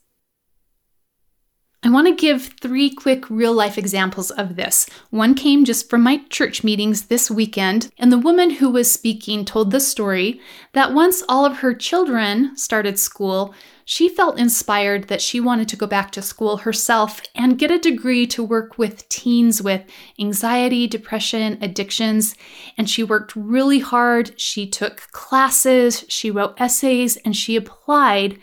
I 1.83 1.89
want 1.89 2.05
to 2.07 2.13
give 2.13 2.53
three 2.61 2.91
quick 2.91 3.27
real 3.31 3.53
life 3.53 3.75
examples 3.75 4.29
of 4.29 4.55
this. 4.55 4.87
One 5.09 5.33
came 5.33 5.65
just 5.65 5.89
from 5.89 6.03
my 6.03 6.21
church 6.29 6.63
meetings 6.63 7.07
this 7.07 7.31
weekend, 7.31 7.91
and 7.97 8.11
the 8.11 8.19
woman 8.19 8.51
who 8.51 8.69
was 8.69 8.91
speaking 8.91 9.45
told 9.45 9.71
the 9.71 9.79
story 9.79 10.39
that 10.73 10.93
once 10.93 11.23
all 11.27 11.43
of 11.43 11.57
her 11.57 11.73
children 11.73 12.55
started 12.55 12.99
school, 12.99 13.55
she 13.83 14.07
felt 14.07 14.37
inspired 14.37 15.07
that 15.07 15.23
she 15.23 15.39
wanted 15.39 15.67
to 15.69 15.75
go 15.75 15.87
back 15.87 16.11
to 16.11 16.21
school 16.21 16.57
herself 16.57 17.19
and 17.33 17.57
get 17.57 17.71
a 17.71 17.79
degree 17.79 18.27
to 18.27 18.43
work 18.43 18.77
with 18.77 19.09
teens 19.09 19.59
with 19.59 19.81
anxiety, 20.19 20.85
depression, 20.85 21.57
addictions. 21.63 22.35
And 22.77 22.87
she 22.87 23.01
worked 23.01 23.35
really 23.35 23.79
hard. 23.79 24.39
She 24.39 24.69
took 24.69 25.09
classes, 25.13 26.05
she 26.07 26.29
wrote 26.29 26.61
essays, 26.61 27.17
and 27.17 27.35
she 27.35 27.55
applied 27.55 28.37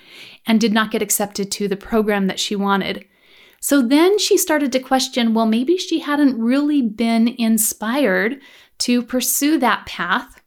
and 0.44 0.60
did 0.60 0.72
not 0.72 0.90
get 0.90 1.02
accepted 1.02 1.52
to 1.52 1.68
the 1.68 1.76
program 1.76 2.26
that 2.26 2.40
she 2.40 2.56
wanted. 2.56 3.04
So 3.60 3.82
then 3.82 4.18
she 4.18 4.36
started 4.36 4.72
to 4.72 4.80
question 4.80 5.34
well, 5.34 5.46
maybe 5.46 5.76
she 5.76 6.00
hadn't 6.00 6.40
really 6.40 6.82
been 6.82 7.28
inspired 7.38 8.40
to 8.78 9.02
pursue 9.02 9.58
that 9.58 9.86
path. 9.86 10.40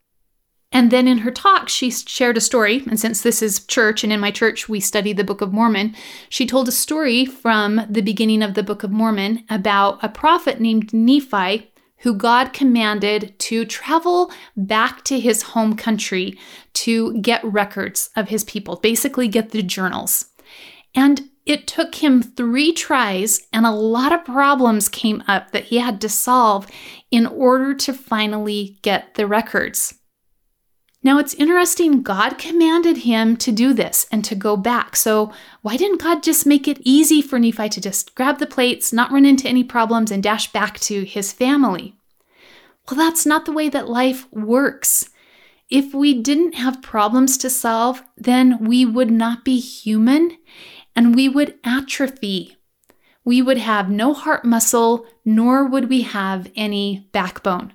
And 0.72 0.90
then 0.90 1.08
in 1.08 1.20
her 1.20 1.32
talk, 1.32 1.68
she 1.68 1.92
shared 1.92 2.38
a 2.38 2.42
story. 2.42 2.82
And 2.90 2.98
since 2.98 3.22
this 3.22 3.42
is 3.42 3.66
church, 3.66 4.06
and 4.06 4.14
in 4.14 4.22
my 4.22 4.32
church 4.32 4.70
we 4.70 4.80
study 4.80 5.12
the 5.12 5.26
Book 5.26 5.42
of 5.42 5.52
Mormon, 5.52 5.96
she 6.30 6.46
told 6.46 6.70
a 6.70 6.72
story 6.72 7.26
from 7.26 7.82
the 7.90 8.02
beginning 8.02 8.42
of 8.42 8.54
the 8.54 8.64
Book 8.64 8.84
of 8.84 8.92
Mormon 8.92 9.44
about 9.50 10.02
a 10.02 10.08
prophet 10.08 10.62
named 10.62 10.94
Nephi 10.94 11.72
who 12.02 12.16
God 12.16 12.54
commanded 12.54 13.38
to 13.40 13.66
travel 13.66 14.32
back 14.58 15.04
to 15.06 15.20
his 15.20 15.44
home 15.44 15.76
country 15.76 16.38
to 16.74 17.18
get 17.20 17.44
records 17.44 18.10
of 18.16 18.30
his 18.30 18.44
people, 18.44 18.78
basically, 18.78 19.28
get 19.28 19.52
the 19.52 19.62
journals. 19.62 20.26
And 20.96 21.30
it 21.46 21.66
took 21.68 21.96
him 21.96 22.22
three 22.22 22.72
tries, 22.72 23.48
and 23.52 23.66
a 23.66 23.72
lot 23.72 24.14
of 24.14 24.26
problems 24.26 24.88
came 24.88 25.24
up 25.28 25.52
that 25.52 25.66
he 25.66 25.80
had 25.80 26.00
to 26.02 26.10
solve 26.10 26.68
in 27.10 27.26
order 27.26 27.74
to 27.74 27.94
finally 27.94 28.78
get 28.82 29.16
the 29.16 29.26
records. 29.26 29.96
Now 31.04 31.18
it's 31.18 31.34
interesting, 31.34 32.04
God 32.04 32.38
commanded 32.38 32.98
him 32.98 33.36
to 33.38 33.52
do 33.52 33.74
this 33.74 34.06
and 34.12 34.24
to 34.26 34.36
go 34.36 34.56
back. 34.56 34.96
So, 34.96 35.34
why 35.64 35.76
didn't 35.76 36.02
God 36.02 36.22
just 36.22 36.46
make 36.46 36.68
it 36.68 36.78
easy 36.82 37.24
for 37.24 37.40
Nephi 37.40 37.70
to 37.70 37.82
just 37.82 38.14
grab 38.14 38.38
the 38.38 38.46
plates, 38.46 38.94
not 38.94 39.12
run 39.12 39.26
into 39.26 39.48
any 39.48 39.64
problems, 39.64 40.12
and 40.12 40.22
dash 40.22 40.52
back 40.52 40.80
to 40.82 41.04
his 41.04 41.34
family? 41.34 41.96
Well, 42.88 42.98
that's 42.98 43.26
not 43.26 43.46
the 43.46 43.52
way 43.52 43.68
that 43.70 43.90
life 43.90 44.32
works. 44.32 45.10
If 45.72 45.94
we 45.94 46.14
didn't 46.14 46.54
have 46.54 46.84
problems 46.84 47.36
to 47.40 47.50
solve, 47.50 48.04
then 48.16 48.64
we 48.64 48.86
would 48.86 49.10
not 49.10 49.44
be 49.44 49.60
human 49.60 50.38
and 50.96 51.16
we 51.16 51.30
would 51.30 51.60
atrophy. 51.64 52.58
We 53.24 53.42
would 53.42 53.58
have 53.58 53.90
no 53.90 54.14
heart 54.14 54.46
muscle, 54.46 55.06
nor 55.24 55.66
would 55.66 55.90
we 55.90 56.02
have 56.02 56.52
any 56.56 57.10
backbone. 57.12 57.74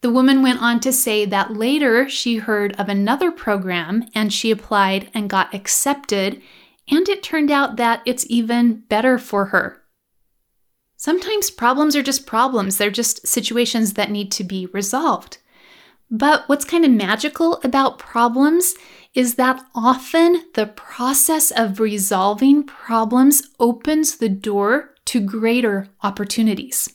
The 0.00 0.10
woman 0.10 0.42
went 0.42 0.62
on 0.62 0.78
to 0.80 0.92
say 0.92 1.24
that 1.24 1.54
later 1.54 2.08
she 2.08 2.36
heard 2.36 2.72
of 2.78 2.88
another 2.88 3.32
program 3.32 4.04
and 4.14 4.32
she 4.32 4.50
applied 4.50 5.10
and 5.12 5.28
got 5.30 5.52
accepted, 5.54 6.40
and 6.88 7.08
it 7.08 7.22
turned 7.22 7.50
out 7.50 7.76
that 7.76 8.02
it's 8.06 8.26
even 8.28 8.82
better 8.88 9.18
for 9.18 9.46
her. 9.46 9.82
Sometimes 10.96 11.50
problems 11.50 11.96
are 11.96 12.02
just 12.02 12.26
problems, 12.26 12.76
they're 12.76 12.90
just 12.90 13.26
situations 13.26 13.94
that 13.94 14.10
need 14.10 14.30
to 14.32 14.44
be 14.44 14.66
resolved. 14.66 15.38
But 16.10 16.48
what's 16.48 16.64
kind 16.64 16.84
of 16.84 16.90
magical 16.90 17.60
about 17.64 17.98
problems 17.98 18.74
is 19.14 19.34
that 19.34 19.64
often 19.74 20.44
the 20.54 20.66
process 20.66 21.50
of 21.50 21.80
resolving 21.80 22.62
problems 22.62 23.42
opens 23.58 24.16
the 24.16 24.28
door 24.28 24.94
to 25.06 25.20
greater 25.20 25.88
opportunities. 26.02 26.88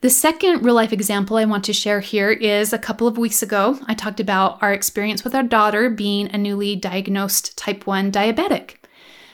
The 0.00 0.10
second 0.10 0.64
real 0.64 0.74
life 0.74 0.92
example 0.92 1.36
I 1.36 1.44
want 1.44 1.64
to 1.64 1.74
share 1.74 2.00
here 2.00 2.30
is 2.30 2.72
a 2.72 2.78
couple 2.78 3.06
of 3.06 3.18
weeks 3.18 3.42
ago, 3.42 3.78
I 3.86 3.94
talked 3.94 4.18
about 4.18 4.62
our 4.62 4.72
experience 4.72 5.24
with 5.24 5.34
our 5.34 5.42
daughter 5.42 5.90
being 5.90 6.28
a 6.28 6.38
newly 6.38 6.74
diagnosed 6.74 7.56
type 7.58 7.86
1 7.86 8.10
diabetic. 8.10 8.76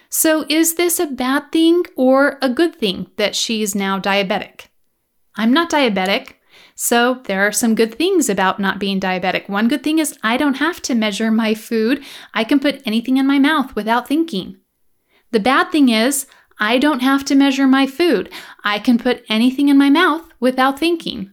So, 0.08 0.44
is 0.48 0.74
this 0.74 0.98
a 0.98 1.06
bad 1.06 1.52
thing 1.52 1.84
or 1.96 2.38
a 2.42 2.48
good 2.48 2.74
thing 2.76 3.10
that 3.16 3.36
she's 3.36 3.74
now 3.74 4.00
diabetic? 4.00 4.66
I'm 5.36 5.52
not 5.52 5.70
diabetic, 5.70 6.34
so 6.76 7.22
there 7.24 7.46
are 7.46 7.52
some 7.52 7.74
good 7.74 7.94
things 7.94 8.28
about 8.28 8.60
not 8.60 8.78
being 8.78 9.00
diabetic. 9.00 9.48
One 9.48 9.66
good 9.66 9.82
thing 9.82 9.98
is 9.98 10.16
I 10.22 10.36
don't 10.36 10.58
have 10.58 10.80
to 10.82 10.94
measure 10.94 11.30
my 11.30 11.54
food, 11.54 12.04
I 12.34 12.44
can 12.44 12.60
put 12.60 12.82
anything 12.86 13.16
in 13.16 13.26
my 13.26 13.38
mouth 13.38 13.74
without 13.74 14.06
thinking. 14.06 14.58
The 15.32 15.40
bad 15.40 15.72
thing 15.72 15.88
is 15.88 16.26
I 16.58 16.78
don't 16.78 17.00
have 17.00 17.24
to 17.26 17.34
measure 17.34 17.66
my 17.66 17.86
food. 17.86 18.30
I 18.62 18.78
can 18.78 18.98
put 18.98 19.24
anything 19.28 19.68
in 19.68 19.76
my 19.76 19.90
mouth 19.90 20.28
without 20.38 20.78
thinking. 20.78 21.32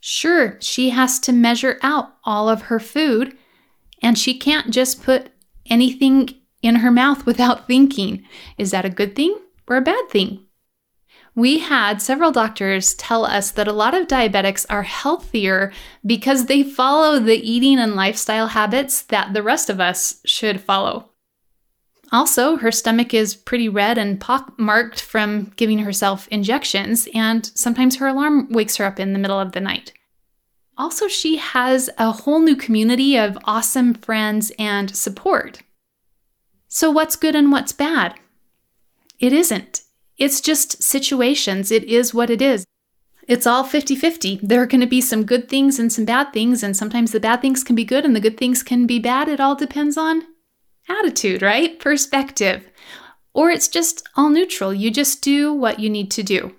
Sure, 0.00 0.58
she 0.60 0.90
has 0.90 1.18
to 1.20 1.32
measure 1.32 1.78
out 1.82 2.16
all 2.24 2.48
of 2.48 2.62
her 2.62 2.78
food, 2.78 3.36
and 4.02 4.18
she 4.18 4.38
can't 4.38 4.70
just 4.70 5.02
put 5.02 5.30
anything 5.66 6.28
in 6.60 6.76
her 6.76 6.90
mouth 6.90 7.24
without 7.24 7.66
thinking. 7.66 8.24
Is 8.58 8.70
that 8.72 8.84
a 8.84 8.90
good 8.90 9.16
thing 9.16 9.38
or 9.66 9.76
a 9.76 9.80
bad 9.80 10.08
thing? 10.10 10.43
We 11.36 11.58
had 11.58 12.00
several 12.00 12.30
doctors 12.30 12.94
tell 12.94 13.24
us 13.24 13.50
that 13.52 13.66
a 13.66 13.72
lot 13.72 13.94
of 13.94 14.06
diabetics 14.06 14.64
are 14.70 14.84
healthier 14.84 15.72
because 16.06 16.46
they 16.46 16.62
follow 16.62 17.18
the 17.18 17.36
eating 17.36 17.78
and 17.78 17.96
lifestyle 17.96 18.48
habits 18.48 19.02
that 19.02 19.34
the 19.34 19.42
rest 19.42 19.68
of 19.68 19.80
us 19.80 20.20
should 20.24 20.60
follow. 20.60 21.10
Also, 22.12 22.56
her 22.58 22.70
stomach 22.70 23.12
is 23.12 23.34
pretty 23.34 23.68
red 23.68 23.98
and 23.98 24.20
pockmarked 24.20 25.00
from 25.00 25.52
giving 25.56 25.80
herself 25.80 26.28
injections, 26.28 27.08
and 27.12 27.50
sometimes 27.56 27.96
her 27.96 28.06
alarm 28.06 28.46
wakes 28.50 28.76
her 28.76 28.84
up 28.84 29.00
in 29.00 29.12
the 29.12 29.18
middle 29.18 29.40
of 29.40 29.50
the 29.50 29.60
night. 29.60 29.92
Also, 30.78 31.08
she 31.08 31.36
has 31.38 31.90
a 31.98 32.12
whole 32.12 32.40
new 32.40 32.54
community 32.54 33.16
of 33.16 33.38
awesome 33.44 33.94
friends 33.94 34.52
and 34.58 34.94
support. 34.94 35.62
So, 36.68 36.90
what's 36.90 37.16
good 37.16 37.34
and 37.34 37.50
what's 37.50 37.72
bad? 37.72 38.14
It 39.18 39.32
isn't. 39.32 39.82
It's 40.18 40.40
just 40.40 40.82
situations. 40.82 41.70
It 41.70 41.84
is 41.84 42.14
what 42.14 42.30
it 42.30 42.40
is. 42.40 42.64
It's 43.26 43.46
all 43.46 43.64
50 43.64 43.96
50. 43.96 44.40
There 44.42 44.62
are 44.62 44.66
going 44.66 44.80
to 44.80 44.86
be 44.86 45.00
some 45.00 45.24
good 45.24 45.48
things 45.48 45.78
and 45.78 45.92
some 45.92 46.04
bad 46.04 46.32
things, 46.32 46.62
and 46.62 46.76
sometimes 46.76 47.12
the 47.12 47.20
bad 47.20 47.40
things 47.40 47.64
can 47.64 47.74
be 47.74 47.84
good 47.84 48.04
and 48.04 48.14
the 48.14 48.20
good 48.20 48.36
things 48.36 48.62
can 48.62 48.86
be 48.86 48.98
bad. 48.98 49.28
It 49.28 49.40
all 49.40 49.54
depends 49.54 49.96
on 49.96 50.22
attitude, 50.88 51.40
right? 51.40 51.78
Perspective. 51.80 52.68
Or 53.32 53.50
it's 53.50 53.68
just 53.68 54.06
all 54.16 54.28
neutral. 54.28 54.74
You 54.74 54.90
just 54.90 55.22
do 55.22 55.52
what 55.52 55.80
you 55.80 55.88
need 55.88 56.10
to 56.12 56.22
do. 56.22 56.54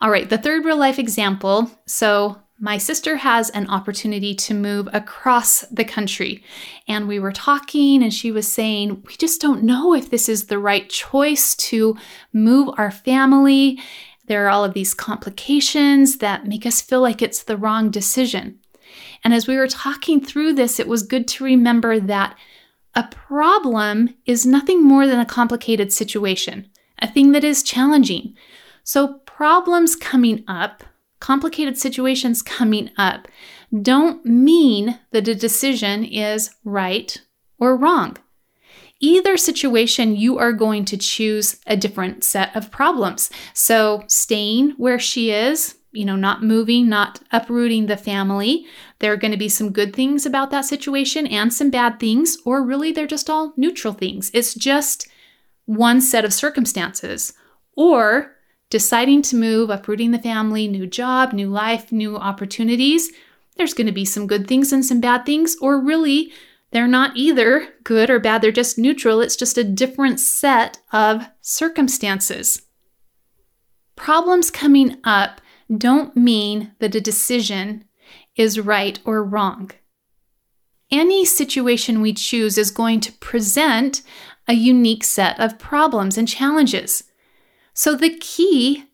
All 0.00 0.10
right, 0.10 0.28
the 0.28 0.38
third 0.38 0.64
real 0.64 0.76
life 0.76 0.98
example. 0.98 1.70
So, 1.86 2.41
my 2.62 2.78
sister 2.78 3.16
has 3.16 3.50
an 3.50 3.68
opportunity 3.68 4.36
to 4.36 4.54
move 4.54 4.88
across 4.92 5.62
the 5.62 5.84
country. 5.84 6.44
And 6.86 7.08
we 7.08 7.18
were 7.18 7.32
talking, 7.32 8.04
and 8.04 8.14
she 8.14 8.30
was 8.30 8.46
saying, 8.46 9.02
We 9.04 9.16
just 9.16 9.40
don't 9.40 9.64
know 9.64 9.94
if 9.94 10.10
this 10.10 10.28
is 10.28 10.46
the 10.46 10.60
right 10.60 10.88
choice 10.88 11.56
to 11.56 11.96
move 12.32 12.72
our 12.78 12.92
family. 12.92 13.80
There 14.26 14.46
are 14.46 14.48
all 14.48 14.64
of 14.64 14.74
these 14.74 14.94
complications 14.94 16.18
that 16.18 16.46
make 16.46 16.64
us 16.64 16.80
feel 16.80 17.00
like 17.00 17.20
it's 17.20 17.42
the 17.42 17.56
wrong 17.56 17.90
decision. 17.90 18.60
And 19.24 19.34
as 19.34 19.48
we 19.48 19.56
were 19.56 19.66
talking 19.66 20.24
through 20.24 20.52
this, 20.52 20.78
it 20.78 20.86
was 20.86 21.02
good 21.02 21.26
to 21.28 21.44
remember 21.44 21.98
that 21.98 22.38
a 22.94 23.08
problem 23.10 24.14
is 24.24 24.46
nothing 24.46 24.84
more 24.84 25.08
than 25.08 25.18
a 25.18 25.26
complicated 25.26 25.92
situation, 25.92 26.70
a 27.00 27.10
thing 27.10 27.32
that 27.32 27.42
is 27.42 27.64
challenging. 27.64 28.36
So, 28.84 29.14
problems 29.26 29.96
coming 29.96 30.44
up, 30.46 30.84
complicated 31.22 31.78
situations 31.78 32.42
coming 32.42 32.90
up, 32.96 33.28
don't 33.80 34.26
mean 34.26 34.98
that 35.12 35.28
a 35.28 35.34
decision 35.36 36.04
is 36.04 36.50
right 36.64 37.22
or 37.60 37.76
wrong. 37.76 38.16
Either 38.98 39.36
situation, 39.36 40.16
you 40.16 40.36
are 40.36 40.52
going 40.52 40.84
to 40.84 40.96
choose 40.96 41.60
a 41.68 41.76
different 41.76 42.24
set 42.24 42.54
of 42.56 42.72
problems. 42.72 43.30
So, 43.54 44.02
staying 44.08 44.72
where 44.78 44.98
she 44.98 45.30
is, 45.30 45.76
you 45.92 46.04
know, 46.04 46.16
not 46.16 46.42
moving, 46.42 46.88
not 46.88 47.20
uprooting 47.30 47.86
the 47.86 47.96
family. 47.96 48.66
There 48.98 49.12
are 49.12 49.16
going 49.16 49.32
to 49.32 49.36
be 49.36 49.48
some 49.48 49.72
good 49.72 49.94
things 49.94 50.26
about 50.26 50.50
that 50.50 50.64
situation 50.64 51.26
and 51.28 51.54
some 51.54 51.70
bad 51.70 52.00
things, 52.00 52.36
or 52.44 52.64
really 52.64 52.90
they're 52.90 53.06
just 53.06 53.30
all 53.30 53.52
neutral 53.56 53.92
things. 53.92 54.30
It's 54.34 54.54
just 54.54 55.08
one 55.66 56.00
set 56.00 56.24
of 56.24 56.32
circumstances. 56.32 57.32
Or 57.76 58.34
deciding 58.72 59.20
to 59.20 59.36
move, 59.36 59.68
uprooting 59.68 60.12
the 60.12 60.18
family, 60.18 60.66
new 60.66 60.86
job, 60.86 61.34
new 61.34 61.46
life, 61.46 61.92
new 61.92 62.16
opportunities. 62.16 63.12
There's 63.58 63.74
going 63.74 63.86
to 63.86 63.92
be 63.92 64.06
some 64.06 64.26
good 64.26 64.48
things 64.48 64.72
and 64.72 64.82
some 64.82 64.98
bad 64.98 65.26
things, 65.26 65.54
or 65.60 65.78
really 65.78 66.32
they're 66.70 66.88
not 66.88 67.14
either 67.14 67.68
good 67.84 68.08
or 68.08 68.18
bad, 68.18 68.40
they're 68.40 68.50
just 68.50 68.78
neutral. 68.78 69.20
It's 69.20 69.36
just 69.36 69.58
a 69.58 69.62
different 69.62 70.20
set 70.20 70.78
of 70.90 71.28
circumstances. 71.42 72.62
Problems 73.94 74.50
coming 74.50 74.96
up 75.04 75.42
don't 75.76 76.16
mean 76.16 76.72
that 76.78 76.94
a 76.94 77.00
decision 77.00 77.84
is 78.36 78.58
right 78.58 78.98
or 79.04 79.22
wrong. 79.22 79.70
Any 80.90 81.26
situation 81.26 82.00
we 82.00 82.14
choose 82.14 82.56
is 82.56 82.70
going 82.70 83.00
to 83.00 83.12
present 83.12 84.00
a 84.48 84.54
unique 84.54 85.04
set 85.04 85.38
of 85.38 85.58
problems 85.58 86.16
and 86.16 86.26
challenges. 86.26 87.04
So 87.82 87.96
the 87.96 88.10
key 88.10 88.84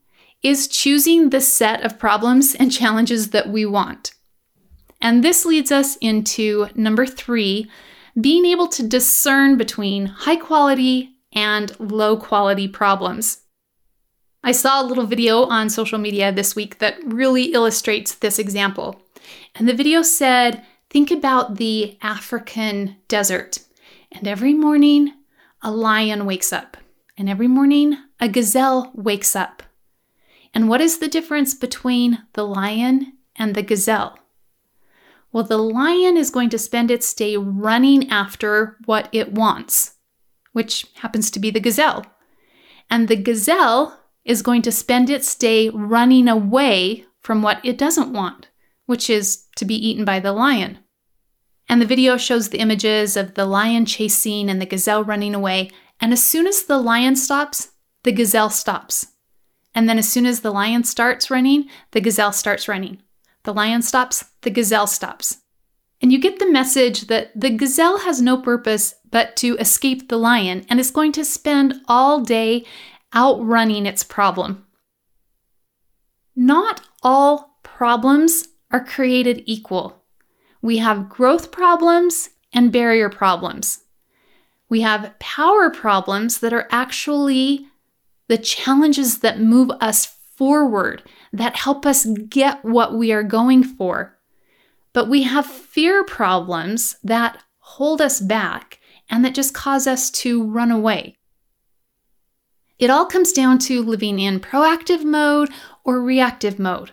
is 0.43 0.67
choosing 0.67 1.29
the 1.29 1.43
set 1.43 1.85
of 1.85 1.99
problems 1.99 2.55
and 2.55 2.73
challenges 2.73 3.33
that 3.33 3.51
we 3.51 3.67
want. 3.67 4.15
And 4.99 5.23
this 5.23 5.45
leads 5.45 5.71
us 5.71 5.97
into 5.97 6.69
number 6.75 7.05
three 7.05 7.71
being 8.19 8.47
able 8.47 8.67
to 8.69 8.89
discern 8.89 9.59
between 9.59 10.07
high 10.07 10.37
quality 10.37 11.19
and 11.35 11.79
low 11.79 12.17
quality 12.17 12.67
problems. 12.67 13.43
I 14.43 14.53
saw 14.53 14.81
a 14.81 14.89
little 14.89 15.05
video 15.05 15.43
on 15.43 15.69
social 15.69 15.99
media 15.99 16.33
this 16.33 16.57
week 16.57 16.79
that 16.79 16.97
really 17.05 17.53
illustrates 17.53 18.15
this 18.15 18.39
example. 18.39 19.03
And 19.55 19.69
the 19.69 19.75
video 19.75 20.01
said, 20.01 20.65
Think 20.89 21.11
about 21.11 21.57
the 21.57 21.99
African 22.01 22.97
desert. 23.07 23.59
And 24.13 24.27
every 24.27 24.55
morning, 24.55 25.13
a 25.61 25.71
lion 25.71 26.25
wakes 26.25 26.55
up. 26.55 26.79
And 27.19 27.29
every 27.29 27.49
morning, 27.49 27.99
a 28.21 28.29
gazelle 28.29 28.93
wakes 28.95 29.35
up. 29.35 29.65
And 30.55 30.69
what 30.69 30.81
is 30.81 30.99
the 30.99 31.09
difference 31.09 31.53
between 31.53 32.23
the 32.35 32.47
lion 32.47 33.15
and 33.35 33.57
the 33.57 33.63
gazelle? 33.63 34.17
Well, 35.33 35.43
the 35.43 35.59
lion 35.59 36.17
is 36.17 36.31
going 36.31 36.49
to 36.51 36.59
spend 36.59 36.93
its 36.93 37.13
day 37.13 37.37
running 37.37 38.09
after 38.09 38.77
what 38.87 39.09
it 39.11 39.33
wants, 39.33 39.97
which 40.53 40.87
happens 40.95 41.31
to 41.33 41.41
be 41.41 41.51
the 41.51 41.61
gazelle. 41.61 42.07
And 42.89 43.09
the 43.09 43.17
gazelle 43.17 43.99
is 44.25 44.41
going 44.41 44.63
to 44.63 44.73
spend 44.73 45.11
its 45.11 45.35
day 45.35 45.71
running 45.71 46.29
away 46.29 47.05
from 47.21 47.43
what 47.43 47.61
it 47.65 47.77
doesn't 47.77 48.13
want, 48.13 48.49
which 48.87 49.11
is 49.11 49.45
to 49.57 49.65
be 49.65 49.75
eaten 49.75 50.05
by 50.05 50.21
the 50.21 50.33
lion. 50.33 50.79
And 51.69 51.83
the 51.83 51.87
video 51.87 52.17
shows 52.17 52.49
the 52.49 52.61
images 52.61 53.17
of 53.17 53.35
the 53.35 53.45
lion 53.45 53.85
chasing 53.85 54.49
and 54.49 54.63
the 54.63 54.67
gazelle 54.67 55.05
running 55.05 55.35
away. 55.35 55.71
And 56.01 56.13
as 56.13 56.23
soon 56.23 56.47
as 56.47 56.65
the 56.65 56.79
lion 56.79 57.17
stops, 57.17 57.71
the 58.05 58.13
gazelle 58.13 58.51
stops. 58.51 59.09
And 59.75 59.89
then 59.89 59.99
as 59.99 60.09
soon 60.09 60.27
as 60.27 60.41
the 60.41 60.51
lion 60.51 60.85
starts 60.85 61.31
running, 61.31 61.69
the 61.93 62.01
gazelle 62.01 62.33
starts 62.33 62.69
running. 62.69 63.03
The 63.45 63.55
lion 63.55 63.83
stops, 63.83 64.25
the 64.43 64.51
gazelle 64.51 64.87
stops. 64.87 65.39
And 66.01 66.13
you 66.13 66.21
get 66.21 66.39
the 66.39 66.51
message 66.51 67.03
that 67.09 67.39
the 67.39 67.51
gazelle 67.51 67.99
has 67.99 68.23
no 68.23 68.37
purpose 68.37 68.95
but 69.11 69.37
to 69.37 69.57
escape 69.57 70.09
the 70.09 70.19
lion 70.19 70.65
and 70.69 70.79
is 70.79 70.91
going 70.91 71.13
to 71.13 71.25
spend 71.25 71.81
all 71.89 72.21
day 72.21 72.65
outrunning 73.15 73.87
its 73.87 74.05
problem. 74.05 74.67
Not 76.37 76.83
all 77.03 77.59
problems 77.63 78.49
are 78.71 78.85
created 78.85 79.43
equal. 79.47 80.05
We 80.63 80.79
have 80.79 81.09
growth 81.09 81.51
problems 81.51 82.31
and 82.53 82.71
barrier 82.71 83.09
problems. 83.09 83.81
We 84.69 84.83
have 84.83 85.19
power 85.19 85.71
problems 85.71 86.41
that 86.41 86.53
are 86.53 86.69
actually 86.71 87.67
the 88.29 88.39
challenges 88.39 89.21
that 89.21 89.41
move 89.41 89.71
us 89.81 90.07
forward, 90.37 91.03
that 91.33 91.57
help 91.57 91.87
us 91.87 92.07
get 92.29 92.65
what 92.65 92.95
we 92.95 93.11
are 93.13 93.23
going 93.23 93.65
for. 93.65 94.17
But 94.93 95.09
we 95.09 95.23
have 95.23 95.47
fear 95.47 96.05
problems 96.05 96.97
that 97.03 97.43
hold 97.59 98.01
us 98.01 98.21
back 98.21 98.79
and 99.11 99.25
that 99.25 99.35
just 99.35 99.55
cause 99.55 99.87
us 99.87 100.11
to 100.11 100.45
run 100.45 100.71
away. 100.71 101.17
It 102.79 102.91
all 102.91 103.07
comes 103.07 103.33
down 103.33 103.59
to 103.61 103.83
living 103.83 104.21
in 104.21 104.39
proactive 104.39 105.03
mode 105.03 105.51
or 105.83 106.01
reactive 106.01 106.59
mode. 106.59 106.93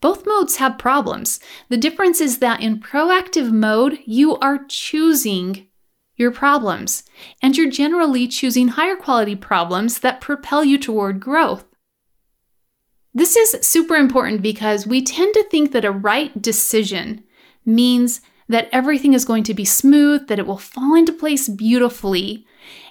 Both 0.00 0.26
modes 0.26 0.56
have 0.56 0.78
problems. 0.78 1.40
The 1.68 1.76
difference 1.76 2.20
is 2.20 2.38
that 2.38 2.60
in 2.60 2.80
proactive 2.80 3.50
mode, 3.50 4.00
you 4.04 4.36
are 4.38 4.64
choosing 4.68 5.68
your 6.22 6.32
problems, 6.32 7.02
and 7.42 7.56
you're 7.56 7.70
generally 7.70 8.26
choosing 8.26 8.68
higher 8.68 8.96
quality 8.96 9.36
problems 9.36 10.00
that 10.00 10.22
propel 10.22 10.64
you 10.64 10.78
toward 10.78 11.20
growth. 11.20 11.64
This 13.12 13.36
is 13.36 13.66
super 13.66 13.96
important 13.96 14.40
because 14.40 14.86
we 14.86 15.02
tend 15.02 15.34
to 15.34 15.44
think 15.50 15.72
that 15.72 15.84
a 15.84 15.92
right 15.92 16.40
decision 16.40 17.24
means 17.66 18.22
that 18.48 18.68
everything 18.72 19.12
is 19.12 19.24
going 19.24 19.44
to 19.44 19.54
be 19.54 19.64
smooth, 19.64 20.28
that 20.28 20.38
it 20.38 20.46
will 20.46 20.58
fall 20.58 20.94
into 20.94 21.12
place 21.12 21.48
beautifully. 21.48 22.46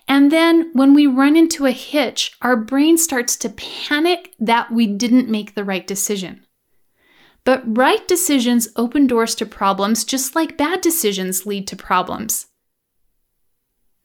And 0.07 0.31
then 0.31 0.69
when 0.73 0.93
we 0.93 1.07
run 1.07 1.35
into 1.35 1.65
a 1.65 1.71
hitch, 1.71 2.37
our 2.41 2.55
brain 2.55 2.97
starts 2.97 3.35
to 3.37 3.49
panic 3.49 4.33
that 4.39 4.71
we 4.71 4.87
didn't 4.87 5.29
make 5.29 5.55
the 5.55 5.63
right 5.63 5.85
decision. 5.85 6.45
But 7.43 7.63
right 7.65 8.07
decisions 8.07 8.67
open 8.75 9.07
doors 9.07 9.33
to 9.35 9.45
problems 9.45 10.03
just 10.03 10.35
like 10.35 10.57
bad 10.57 10.81
decisions 10.81 11.45
lead 11.45 11.67
to 11.67 11.75
problems. 11.75 12.47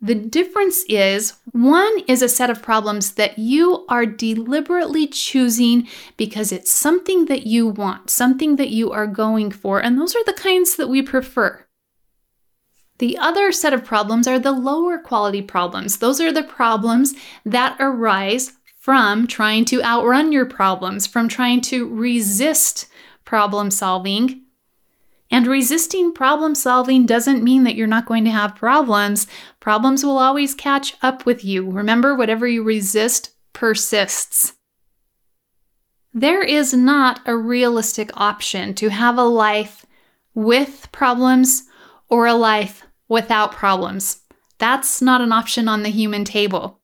The 0.01 0.15
difference 0.15 0.85
is 0.89 1.35
one 1.53 2.01
is 2.07 2.21
a 2.21 2.29
set 2.29 2.51
of 2.51 2.63
problems 2.63 3.13
that 3.13 3.39
you 3.39 3.87
are 3.89 4.05
deliberately 4.05 5.07
choosing 5.07 5.89
because 6.17 6.53
it's 6.53 6.71
something 6.71 7.27
that 7.27 7.47
you 7.47 7.67
want, 7.67 8.11
something 8.11 8.57
that 8.57 8.69
you 8.69 8.93
are 8.93 9.07
going 9.07 9.51
for, 9.51 9.81
and 9.81 9.99
those 9.99 10.15
are 10.15 10.25
the 10.25 10.35
kinds 10.35 10.77
that 10.77 10.89
we 10.89 11.01
prefer. 11.01 11.67
The 12.99 13.17
other 13.19 13.53
set 13.53 13.73
of 13.73 13.85
problems 13.85 14.27
are 14.27 14.39
the 14.39 14.53
lower 14.53 14.99
quality 14.99 15.43
problems. 15.43 15.99
Those 15.99 16.21
are 16.21 16.33
the 16.33 16.43
problems 16.43 17.15
that 17.45 17.77
arise 17.79 18.53
from 18.79 19.27
trying 19.27 19.65
to 19.67 19.83
outrun 19.83 20.31
your 20.31 20.47
problems, 20.47 21.07
from 21.07 21.29
trying 21.29 21.61
to 21.63 21.89
resist 21.89 22.87
problem 23.25 23.71
solving 23.71 24.46
and 25.31 25.47
resisting 25.47 26.13
problem 26.13 26.55
solving 26.55 27.07
doesn't 27.07 27.43
mean 27.43 27.65
that 27.65 27.75
you're 27.75 27.87
not 27.87 28.07
going 28.07 28.25
to 28.25 28.31
have 28.31 28.55
problems. 28.55 29.27
Problems 29.61 30.05
will 30.05 30.19
always 30.19 30.55
catch 30.55 30.95
up 31.03 31.27
with 31.27 31.45
you. 31.45 31.69
Remember, 31.69 32.15
whatever 32.15 32.47
you 32.47 32.63
resist 32.63 33.31
persists. 33.53 34.55
There 36.15 36.43
is 36.43 36.73
not 36.73 37.21
a 37.27 37.37
realistic 37.37 38.11
option 38.15 38.75
to 38.75 38.89
have 38.89 39.19
a 39.19 39.25
life 39.25 39.85
with 40.35 40.89
problems 40.93 41.65
or 42.09 42.27
a 42.27 42.35
life 42.35 42.85
without 43.09 43.53
problems. 43.53 44.23
That's 44.59 45.03
not 45.03 45.21
an 45.21 45.33
option 45.33 45.69
on 45.69 45.83
the 45.83 45.91
human 45.91 46.25
table. 46.25 46.81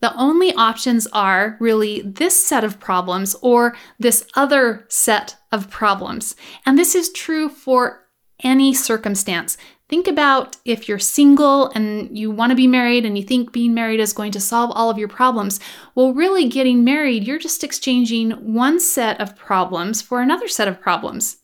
The 0.00 0.14
only 0.16 0.52
options 0.54 1.06
are 1.12 1.56
really 1.60 2.02
this 2.02 2.46
set 2.46 2.64
of 2.64 2.80
problems 2.80 3.36
or 3.42 3.76
this 3.98 4.26
other 4.34 4.86
set 4.88 5.36
of 5.52 5.70
problems. 5.70 6.36
And 6.64 6.78
this 6.78 6.94
is 6.94 7.12
true 7.12 7.48
for 7.48 8.06
any 8.42 8.72
circumstance. 8.72 9.58
Think 9.90 10.06
about 10.06 10.56
if 10.64 10.88
you're 10.88 11.00
single 11.00 11.68
and 11.70 12.16
you 12.16 12.30
want 12.30 12.50
to 12.50 12.56
be 12.56 12.68
married 12.68 13.04
and 13.04 13.18
you 13.18 13.24
think 13.24 13.52
being 13.52 13.74
married 13.74 13.98
is 13.98 14.12
going 14.12 14.30
to 14.32 14.40
solve 14.40 14.70
all 14.72 14.88
of 14.88 14.98
your 14.98 15.08
problems. 15.08 15.58
Well, 15.94 16.14
really, 16.14 16.48
getting 16.48 16.84
married, 16.84 17.26
you're 17.26 17.40
just 17.40 17.64
exchanging 17.64 18.30
one 18.54 18.78
set 18.78 19.20
of 19.20 19.36
problems 19.36 20.00
for 20.00 20.22
another 20.22 20.46
set 20.46 20.68
of 20.68 20.80
problems. 20.80 21.38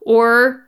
Or 0.00 0.64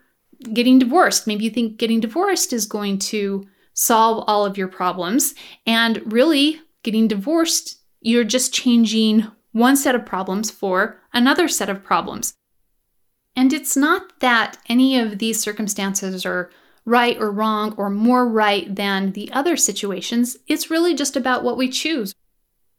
getting 0.53 0.79
divorced. 0.79 1.27
Maybe 1.27 1.45
you 1.45 1.51
think 1.51 1.79
getting 1.79 2.01
divorced 2.01 2.53
is 2.53 2.67
going 2.67 2.99
to 2.99 3.47
solve 3.73 4.25
all 4.27 4.45
of 4.45 4.59
your 4.59 4.69
problems. 4.69 5.35
And 5.67 6.13
really, 6.13 6.61
getting 6.83 7.09
divorced, 7.09 7.79
you're 8.01 8.25
just 8.25 8.53
changing 8.53 9.27
one 9.53 9.77
set 9.77 9.95
of 9.95 10.07
problems 10.07 10.51
for 10.51 11.01
another 11.13 11.47
set 11.47 11.69
of 11.69 11.85
problems. 11.85 12.35
And 13.37 13.53
it's 13.53 13.77
not 13.77 14.21
that 14.21 14.59
any 14.69 14.99
of 14.99 15.19
these 15.19 15.41
circumstances 15.41 16.27
are 16.27 16.51
right 16.85 17.17
or 17.19 17.31
wrong 17.31 17.75
or 17.77 17.89
more 17.89 18.29
right 18.29 18.75
than 18.75 19.13
the 19.13 19.31
other 19.33 19.57
situations. 19.57 20.37
It's 20.49 20.71
really 20.71 20.95
just 20.95 21.17
about 21.17 21.45
what 21.45 21.57
we 21.57 21.69
choose. 21.69 22.15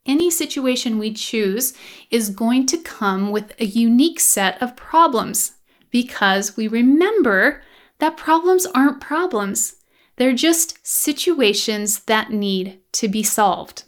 Any 0.06 0.30
situation 0.30 0.98
we 0.98 1.14
choose 1.14 1.72
is 2.10 2.28
going 2.28 2.66
to 2.66 2.78
come 2.78 3.30
with 3.30 3.58
a 3.58 3.64
unique 3.64 4.20
set 4.20 4.60
of 4.62 4.76
problems 4.76 5.52
because 5.90 6.56
we 6.56 6.68
remember 6.68 7.62
that 7.98 8.16
problems 8.16 8.66
aren't 8.66 9.00
problems. 9.00 9.76
They're 10.16 10.34
just 10.34 10.86
situations 10.86 12.00
that 12.00 12.30
need 12.30 12.80
to 12.92 13.08
be 13.08 13.22
solved 13.22 13.84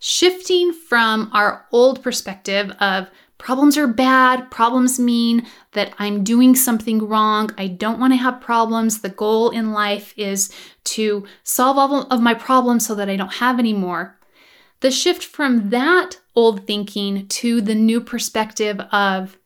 shifting 0.00 0.72
from 0.72 1.30
our 1.32 1.66
old 1.70 2.02
perspective 2.02 2.72
of 2.80 3.08
problems 3.38 3.78
are 3.78 3.86
bad, 3.86 4.50
problems 4.50 4.98
mean 4.98 5.46
that 5.72 5.94
I'm 5.98 6.24
doing 6.24 6.54
something 6.54 7.06
wrong, 7.06 7.50
I 7.56 7.68
don't 7.68 8.00
want 8.00 8.12
to 8.12 8.18
have 8.18 8.40
problems. 8.40 9.00
The 9.00 9.08
goal 9.08 9.50
in 9.50 9.72
life 9.72 10.12
is 10.16 10.50
to 10.84 11.26
solve 11.42 11.78
all 11.78 12.02
of 12.02 12.20
my 12.20 12.34
problems 12.34 12.86
so 12.86 12.94
that 12.96 13.08
I 13.08 13.16
don't 13.16 13.34
have 13.34 13.58
any 13.58 13.72
more. 13.72 14.18
The 14.80 14.90
shift 14.90 15.24
from 15.24 15.70
that 15.70 16.18
old 16.34 16.66
thinking 16.66 17.28
to 17.28 17.60
the 17.60 17.74
new 17.74 18.00
perspective 18.00 18.80
of 18.92 19.38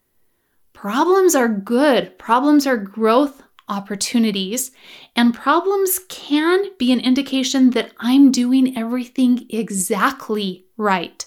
problems 0.72 1.34
are 1.34 1.48
good, 1.48 2.18
problems 2.18 2.66
are 2.66 2.76
growth 2.76 3.43
opportunities, 3.68 4.70
and 5.16 5.34
problems 5.34 6.00
can 6.08 6.66
be 6.78 6.92
an 6.92 7.00
indication 7.00 7.70
that 7.70 7.92
I'm 7.98 8.30
doing 8.30 8.76
everything 8.76 9.46
exactly 9.50 10.66
right, 10.76 11.24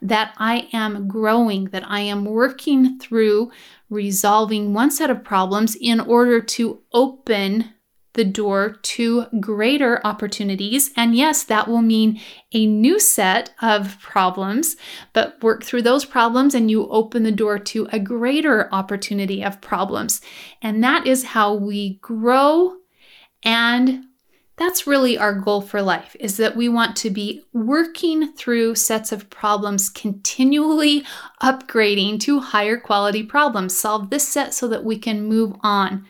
that 0.00 0.34
I 0.38 0.68
am 0.72 1.08
growing, 1.08 1.66
that 1.66 1.84
I 1.88 2.00
am 2.00 2.24
working 2.24 2.98
through 2.98 3.50
resolving 3.90 4.74
one 4.74 4.90
set 4.90 5.10
of 5.10 5.24
problems 5.24 5.76
in 5.80 6.00
order 6.00 6.40
to 6.40 6.80
open 6.92 7.72
the 8.14 8.24
door 8.24 8.76
to 8.82 9.26
greater 9.40 10.00
opportunities. 10.04 10.90
And 10.96 11.14
yes, 11.14 11.42
that 11.44 11.68
will 11.68 11.82
mean 11.82 12.20
a 12.52 12.66
new 12.66 12.98
set 12.98 13.52
of 13.62 13.98
problems, 14.00 14.76
but 15.12 15.42
work 15.42 15.64
through 15.64 15.82
those 15.82 16.04
problems 16.04 16.54
and 16.54 16.70
you 16.70 16.88
open 16.88 17.22
the 17.22 17.32
door 17.32 17.58
to 17.58 17.88
a 17.90 17.98
greater 17.98 18.72
opportunity 18.72 19.42
of 19.42 19.60
problems. 19.60 20.20
And 20.60 20.82
that 20.84 21.06
is 21.06 21.24
how 21.24 21.54
we 21.54 21.94
grow. 22.02 22.76
And 23.42 24.04
that's 24.56 24.86
really 24.86 25.16
our 25.16 25.34
goal 25.34 25.62
for 25.62 25.80
life 25.80 26.14
is 26.20 26.36
that 26.36 26.54
we 26.54 26.68
want 26.68 26.94
to 26.96 27.10
be 27.10 27.42
working 27.52 28.32
through 28.34 28.74
sets 28.74 29.10
of 29.10 29.30
problems, 29.30 29.88
continually 29.88 31.04
upgrading 31.42 32.20
to 32.20 32.40
higher 32.40 32.76
quality 32.76 33.22
problems. 33.22 33.76
Solve 33.76 34.10
this 34.10 34.28
set 34.28 34.52
so 34.52 34.68
that 34.68 34.84
we 34.84 34.98
can 34.98 35.24
move 35.24 35.56
on 35.62 36.06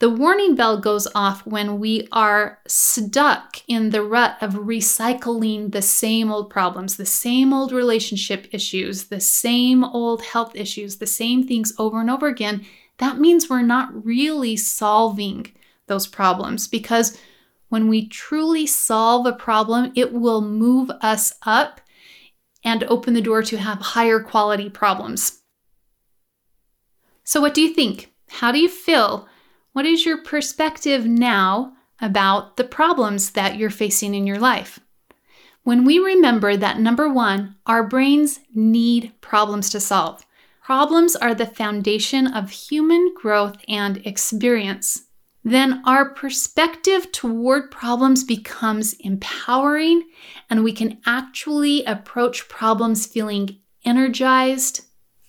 the 0.00 0.10
warning 0.10 0.54
bell 0.54 0.80
goes 0.80 1.06
off 1.14 1.46
when 1.46 1.78
we 1.78 2.08
are 2.10 2.58
stuck 2.66 3.58
in 3.68 3.90
the 3.90 4.02
rut 4.02 4.38
of 4.40 4.54
recycling 4.54 5.72
the 5.72 5.82
same 5.82 6.32
old 6.32 6.48
problems, 6.48 6.96
the 6.96 7.04
same 7.04 7.52
old 7.52 7.70
relationship 7.70 8.48
issues, 8.50 9.04
the 9.04 9.20
same 9.20 9.84
old 9.84 10.22
health 10.22 10.56
issues, 10.56 10.96
the 10.96 11.06
same 11.06 11.46
things 11.46 11.74
over 11.78 12.00
and 12.00 12.10
over 12.10 12.28
again. 12.28 12.64
That 12.96 13.18
means 13.18 13.50
we're 13.50 13.60
not 13.60 14.04
really 14.04 14.56
solving 14.56 15.52
those 15.86 16.06
problems 16.06 16.66
because 16.66 17.18
when 17.68 17.86
we 17.86 18.08
truly 18.08 18.66
solve 18.66 19.26
a 19.26 19.34
problem, 19.34 19.92
it 19.94 20.14
will 20.14 20.40
move 20.40 20.90
us 21.02 21.34
up 21.42 21.82
and 22.64 22.84
open 22.84 23.12
the 23.12 23.20
door 23.20 23.42
to 23.42 23.58
have 23.58 23.78
higher 23.80 24.20
quality 24.20 24.70
problems. 24.70 25.42
So, 27.22 27.40
what 27.42 27.52
do 27.52 27.60
you 27.60 27.74
think? 27.74 28.12
How 28.28 28.50
do 28.50 28.58
you 28.58 28.68
feel 28.68 29.28
what 29.72 29.86
is 29.86 30.04
your 30.04 30.18
perspective 30.22 31.06
now 31.06 31.74
about 32.00 32.56
the 32.56 32.64
problems 32.64 33.30
that 33.30 33.56
you're 33.56 33.70
facing 33.70 34.14
in 34.14 34.26
your 34.26 34.38
life? 34.38 34.80
When 35.62 35.84
we 35.84 35.98
remember 35.98 36.56
that 36.56 36.80
number 36.80 37.08
one, 37.08 37.56
our 37.66 37.84
brains 37.84 38.40
need 38.54 39.12
problems 39.20 39.70
to 39.70 39.80
solve. 39.80 40.24
Problems 40.62 41.14
are 41.16 41.34
the 41.34 41.46
foundation 41.46 42.26
of 42.26 42.50
human 42.50 43.12
growth 43.14 43.56
and 43.68 43.98
experience. 44.06 45.04
Then 45.44 45.82
our 45.86 46.10
perspective 46.10 47.12
toward 47.12 47.70
problems 47.70 48.24
becomes 48.24 48.94
empowering, 48.94 50.04
and 50.48 50.62
we 50.62 50.72
can 50.72 50.98
actually 51.06 51.84
approach 51.84 52.48
problems 52.48 53.06
feeling 53.06 53.58
energized 53.84 54.82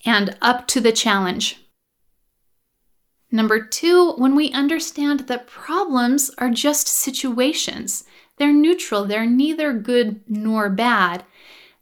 and 0.06 0.38
up 0.41 0.67
to 0.67 0.82
the 0.82 0.91
challenge. 0.91 1.61
Number 3.32 3.65
two, 3.65 4.12
when 4.13 4.36
we 4.36 4.52
understand 4.52 5.22
that 5.22 5.48
problems 5.48 6.30
are 6.38 6.50
just 6.50 6.88
situations, 6.88 8.04
they're 8.38 8.52
neutral, 8.52 9.06
they're 9.06 9.26
neither 9.26 9.74
good 9.74 10.22
nor 10.28 10.70
bad, 10.70 11.24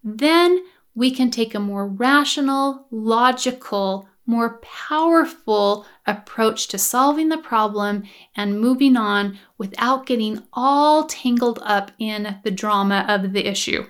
then 0.03 0.63
we 0.93 1.09
can 1.09 1.31
take 1.31 1.55
a 1.55 1.59
more 1.59 1.87
rational, 1.87 2.85
logical, 2.91 4.07
more 4.27 4.59
powerful 4.59 5.87
approach 6.05 6.67
to 6.67 6.77
solving 6.77 7.29
the 7.29 7.37
problem 7.37 8.03
and 8.35 8.59
moving 8.59 8.95
on 8.95 9.39
without 9.57 10.05
getting 10.05 10.43
all 10.53 11.05
tangled 11.05 11.59
up 11.63 11.91
in 11.97 12.37
the 12.43 12.51
drama 12.51 13.05
of 13.09 13.33
the 13.33 13.47
issue. 13.47 13.85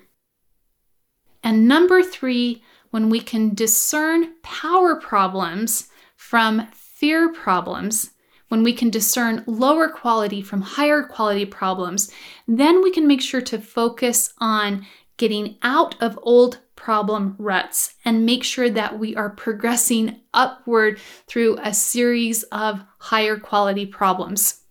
And 1.43 1.67
number 1.67 2.01
three, 2.01 2.63
when 2.89 3.09
we 3.09 3.19
can 3.19 3.53
discern 3.53 4.35
power 4.41 4.95
problems 4.95 5.89
from 6.15 6.69
fear 6.99 7.31
problems, 7.31 8.11
when 8.49 8.61
we 8.61 8.73
can 8.73 8.89
discern 8.89 9.43
lower 9.47 9.87
quality 9.87 10.41
from 10.41 10.61
higher 10.61 11.01
quality 11.03 11.45
problems, 11.45 12.11
then 12.45 12.83
we 12.83 12.91
can 12.91 13.07
make 13.07 13.21
sure 13.21 13.41
to 13.41 13.57
focus 13.57 14.33
on 14.39 14.85
getting 15.15 15.57
out 15.61 15.95
of 16.01 16.19
old 16.23 16.59
problem 16.75 17.35
ruts 17.37 17.95
and 18.03 18.25
make 18.25 18.43
sure 18.43 18.69
that 18.69 18.99
we 18.99 19.15
are 19.15 19.29
progressing 19.29 20.19
upward 20.33 20.99
through 21.27 21.57
a 21.61 21.73
series 21.73 22.43
of 22.43 22.83
higher 22.99 23.37
quality 23.37 23.85
problems. 23.85 24.63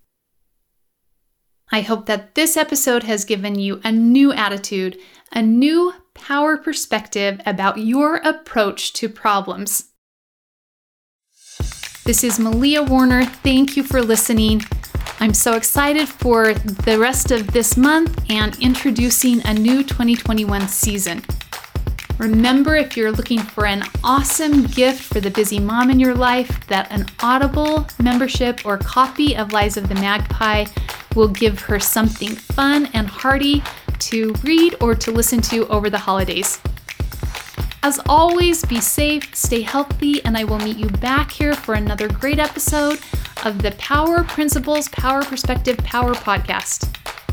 I 1.71 1.83
hope 1.83 2.07
that 2.07 2.35
this 2.35 2.57
episode 2.57 3.05
has 3.05 3.25
given 3.25 3.59
you 3.59 3.81
a 3.85 3.93
new 3.93 4.33
attitude, 4.33 4.99
a 5.33 5.43
new 5.43 5.95
power 6.15 6.57
perspective 6.57 7.41
about 7.47 7.79
your 7.79 8.17
approach 8.17 8.93
to 8.95 9.09
problems. 9.09 9.91
This 12.09 12.25
is 12.25 12.41
Malia 12.41 12.83
Warner. 12.83 13.27
Thank 13.27 13.77
you 13.77 13.83
for 13.83 14.01
listening. 14.01 14.63
I'm 15.21 15.35
so 15.35 15.57
excited 15.57 16.09
for 16.09 16.55
the 16.55 16.99
rest 16.99 17.31
of 17.31 17.53
this 17.53 17.77
month 17.77 18.19
and 18.31 18.59
introducing 18.61 19.47
a 19.47 19.53
new 19.53 19.83
2021 19.83 20.69
season. 20.69 21.23
Remember, 22.17 22.77
if 22.77 22.97
you're 22.97 23.13
looking 23.13 23.41
for 23.41 23.67
an 23.67 23.83
awesome 24.03 24.65
gift 24.69 25.03
for 25.03 25.21
the 25.21 25.31
busy 25.31 25.59
mom 25.59 25.91
in 25.91 26.01
your 26.01 26.15
life, 26.15 26.67
that 26.69 26.91
an 26.91 27.05
Audible 27.21 27.87
membership 28.03 28.65
or 28.65 28.79
copy 28.79 29.37
of 29.37 29.53
Lives 29.53 29.77
of 29.77 29.91
the 29.91 29.95
Magpie 29.97 30.65
will 31.15 31.29
give 31.29 31.61
her 31.61 31.79
something 31.79 32.31
fun 32.31 32.89
and 32.95 33.07
hearty 33.07 33.63
to 33.99 34.33
read 34.43 34.77
or 34.81 34.95
to 34.95 35.11
listen 35.11 35.43
to 35.43 35.69
over 35.69 35.91
the 35.91 35.99
holidays. 35.99 36.59
As 37.83 38.01
always, 38.09 38.65
be 38.65 38.81
safe, 38.81 39.35
stay 39.35 39.63
healthy, 39.63 40.23
and 40.25 40.37
I 40.37 40.45
will 40.45 40.59
meet 40.59 40.77
you 40.77 40.89
back 40.89 41.31
here 41.31 41.55
for 41.55 41.75
another 41.75 42.09
great 42.09 42.39
episode 42.39 42.99
of 43.45 43.63
the 43.63 43.71
Power 43.79 44.25
Principles, 44.25 44.89
Power 44.89 45.23
Perspective, 45.23 45.79
Power 45.79 46.15
podcast. 46.15 46.89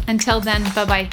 Until 0.07 0.39
then, 0.39 0.63
bye 0.75 0.85
bye. 0.85 1.09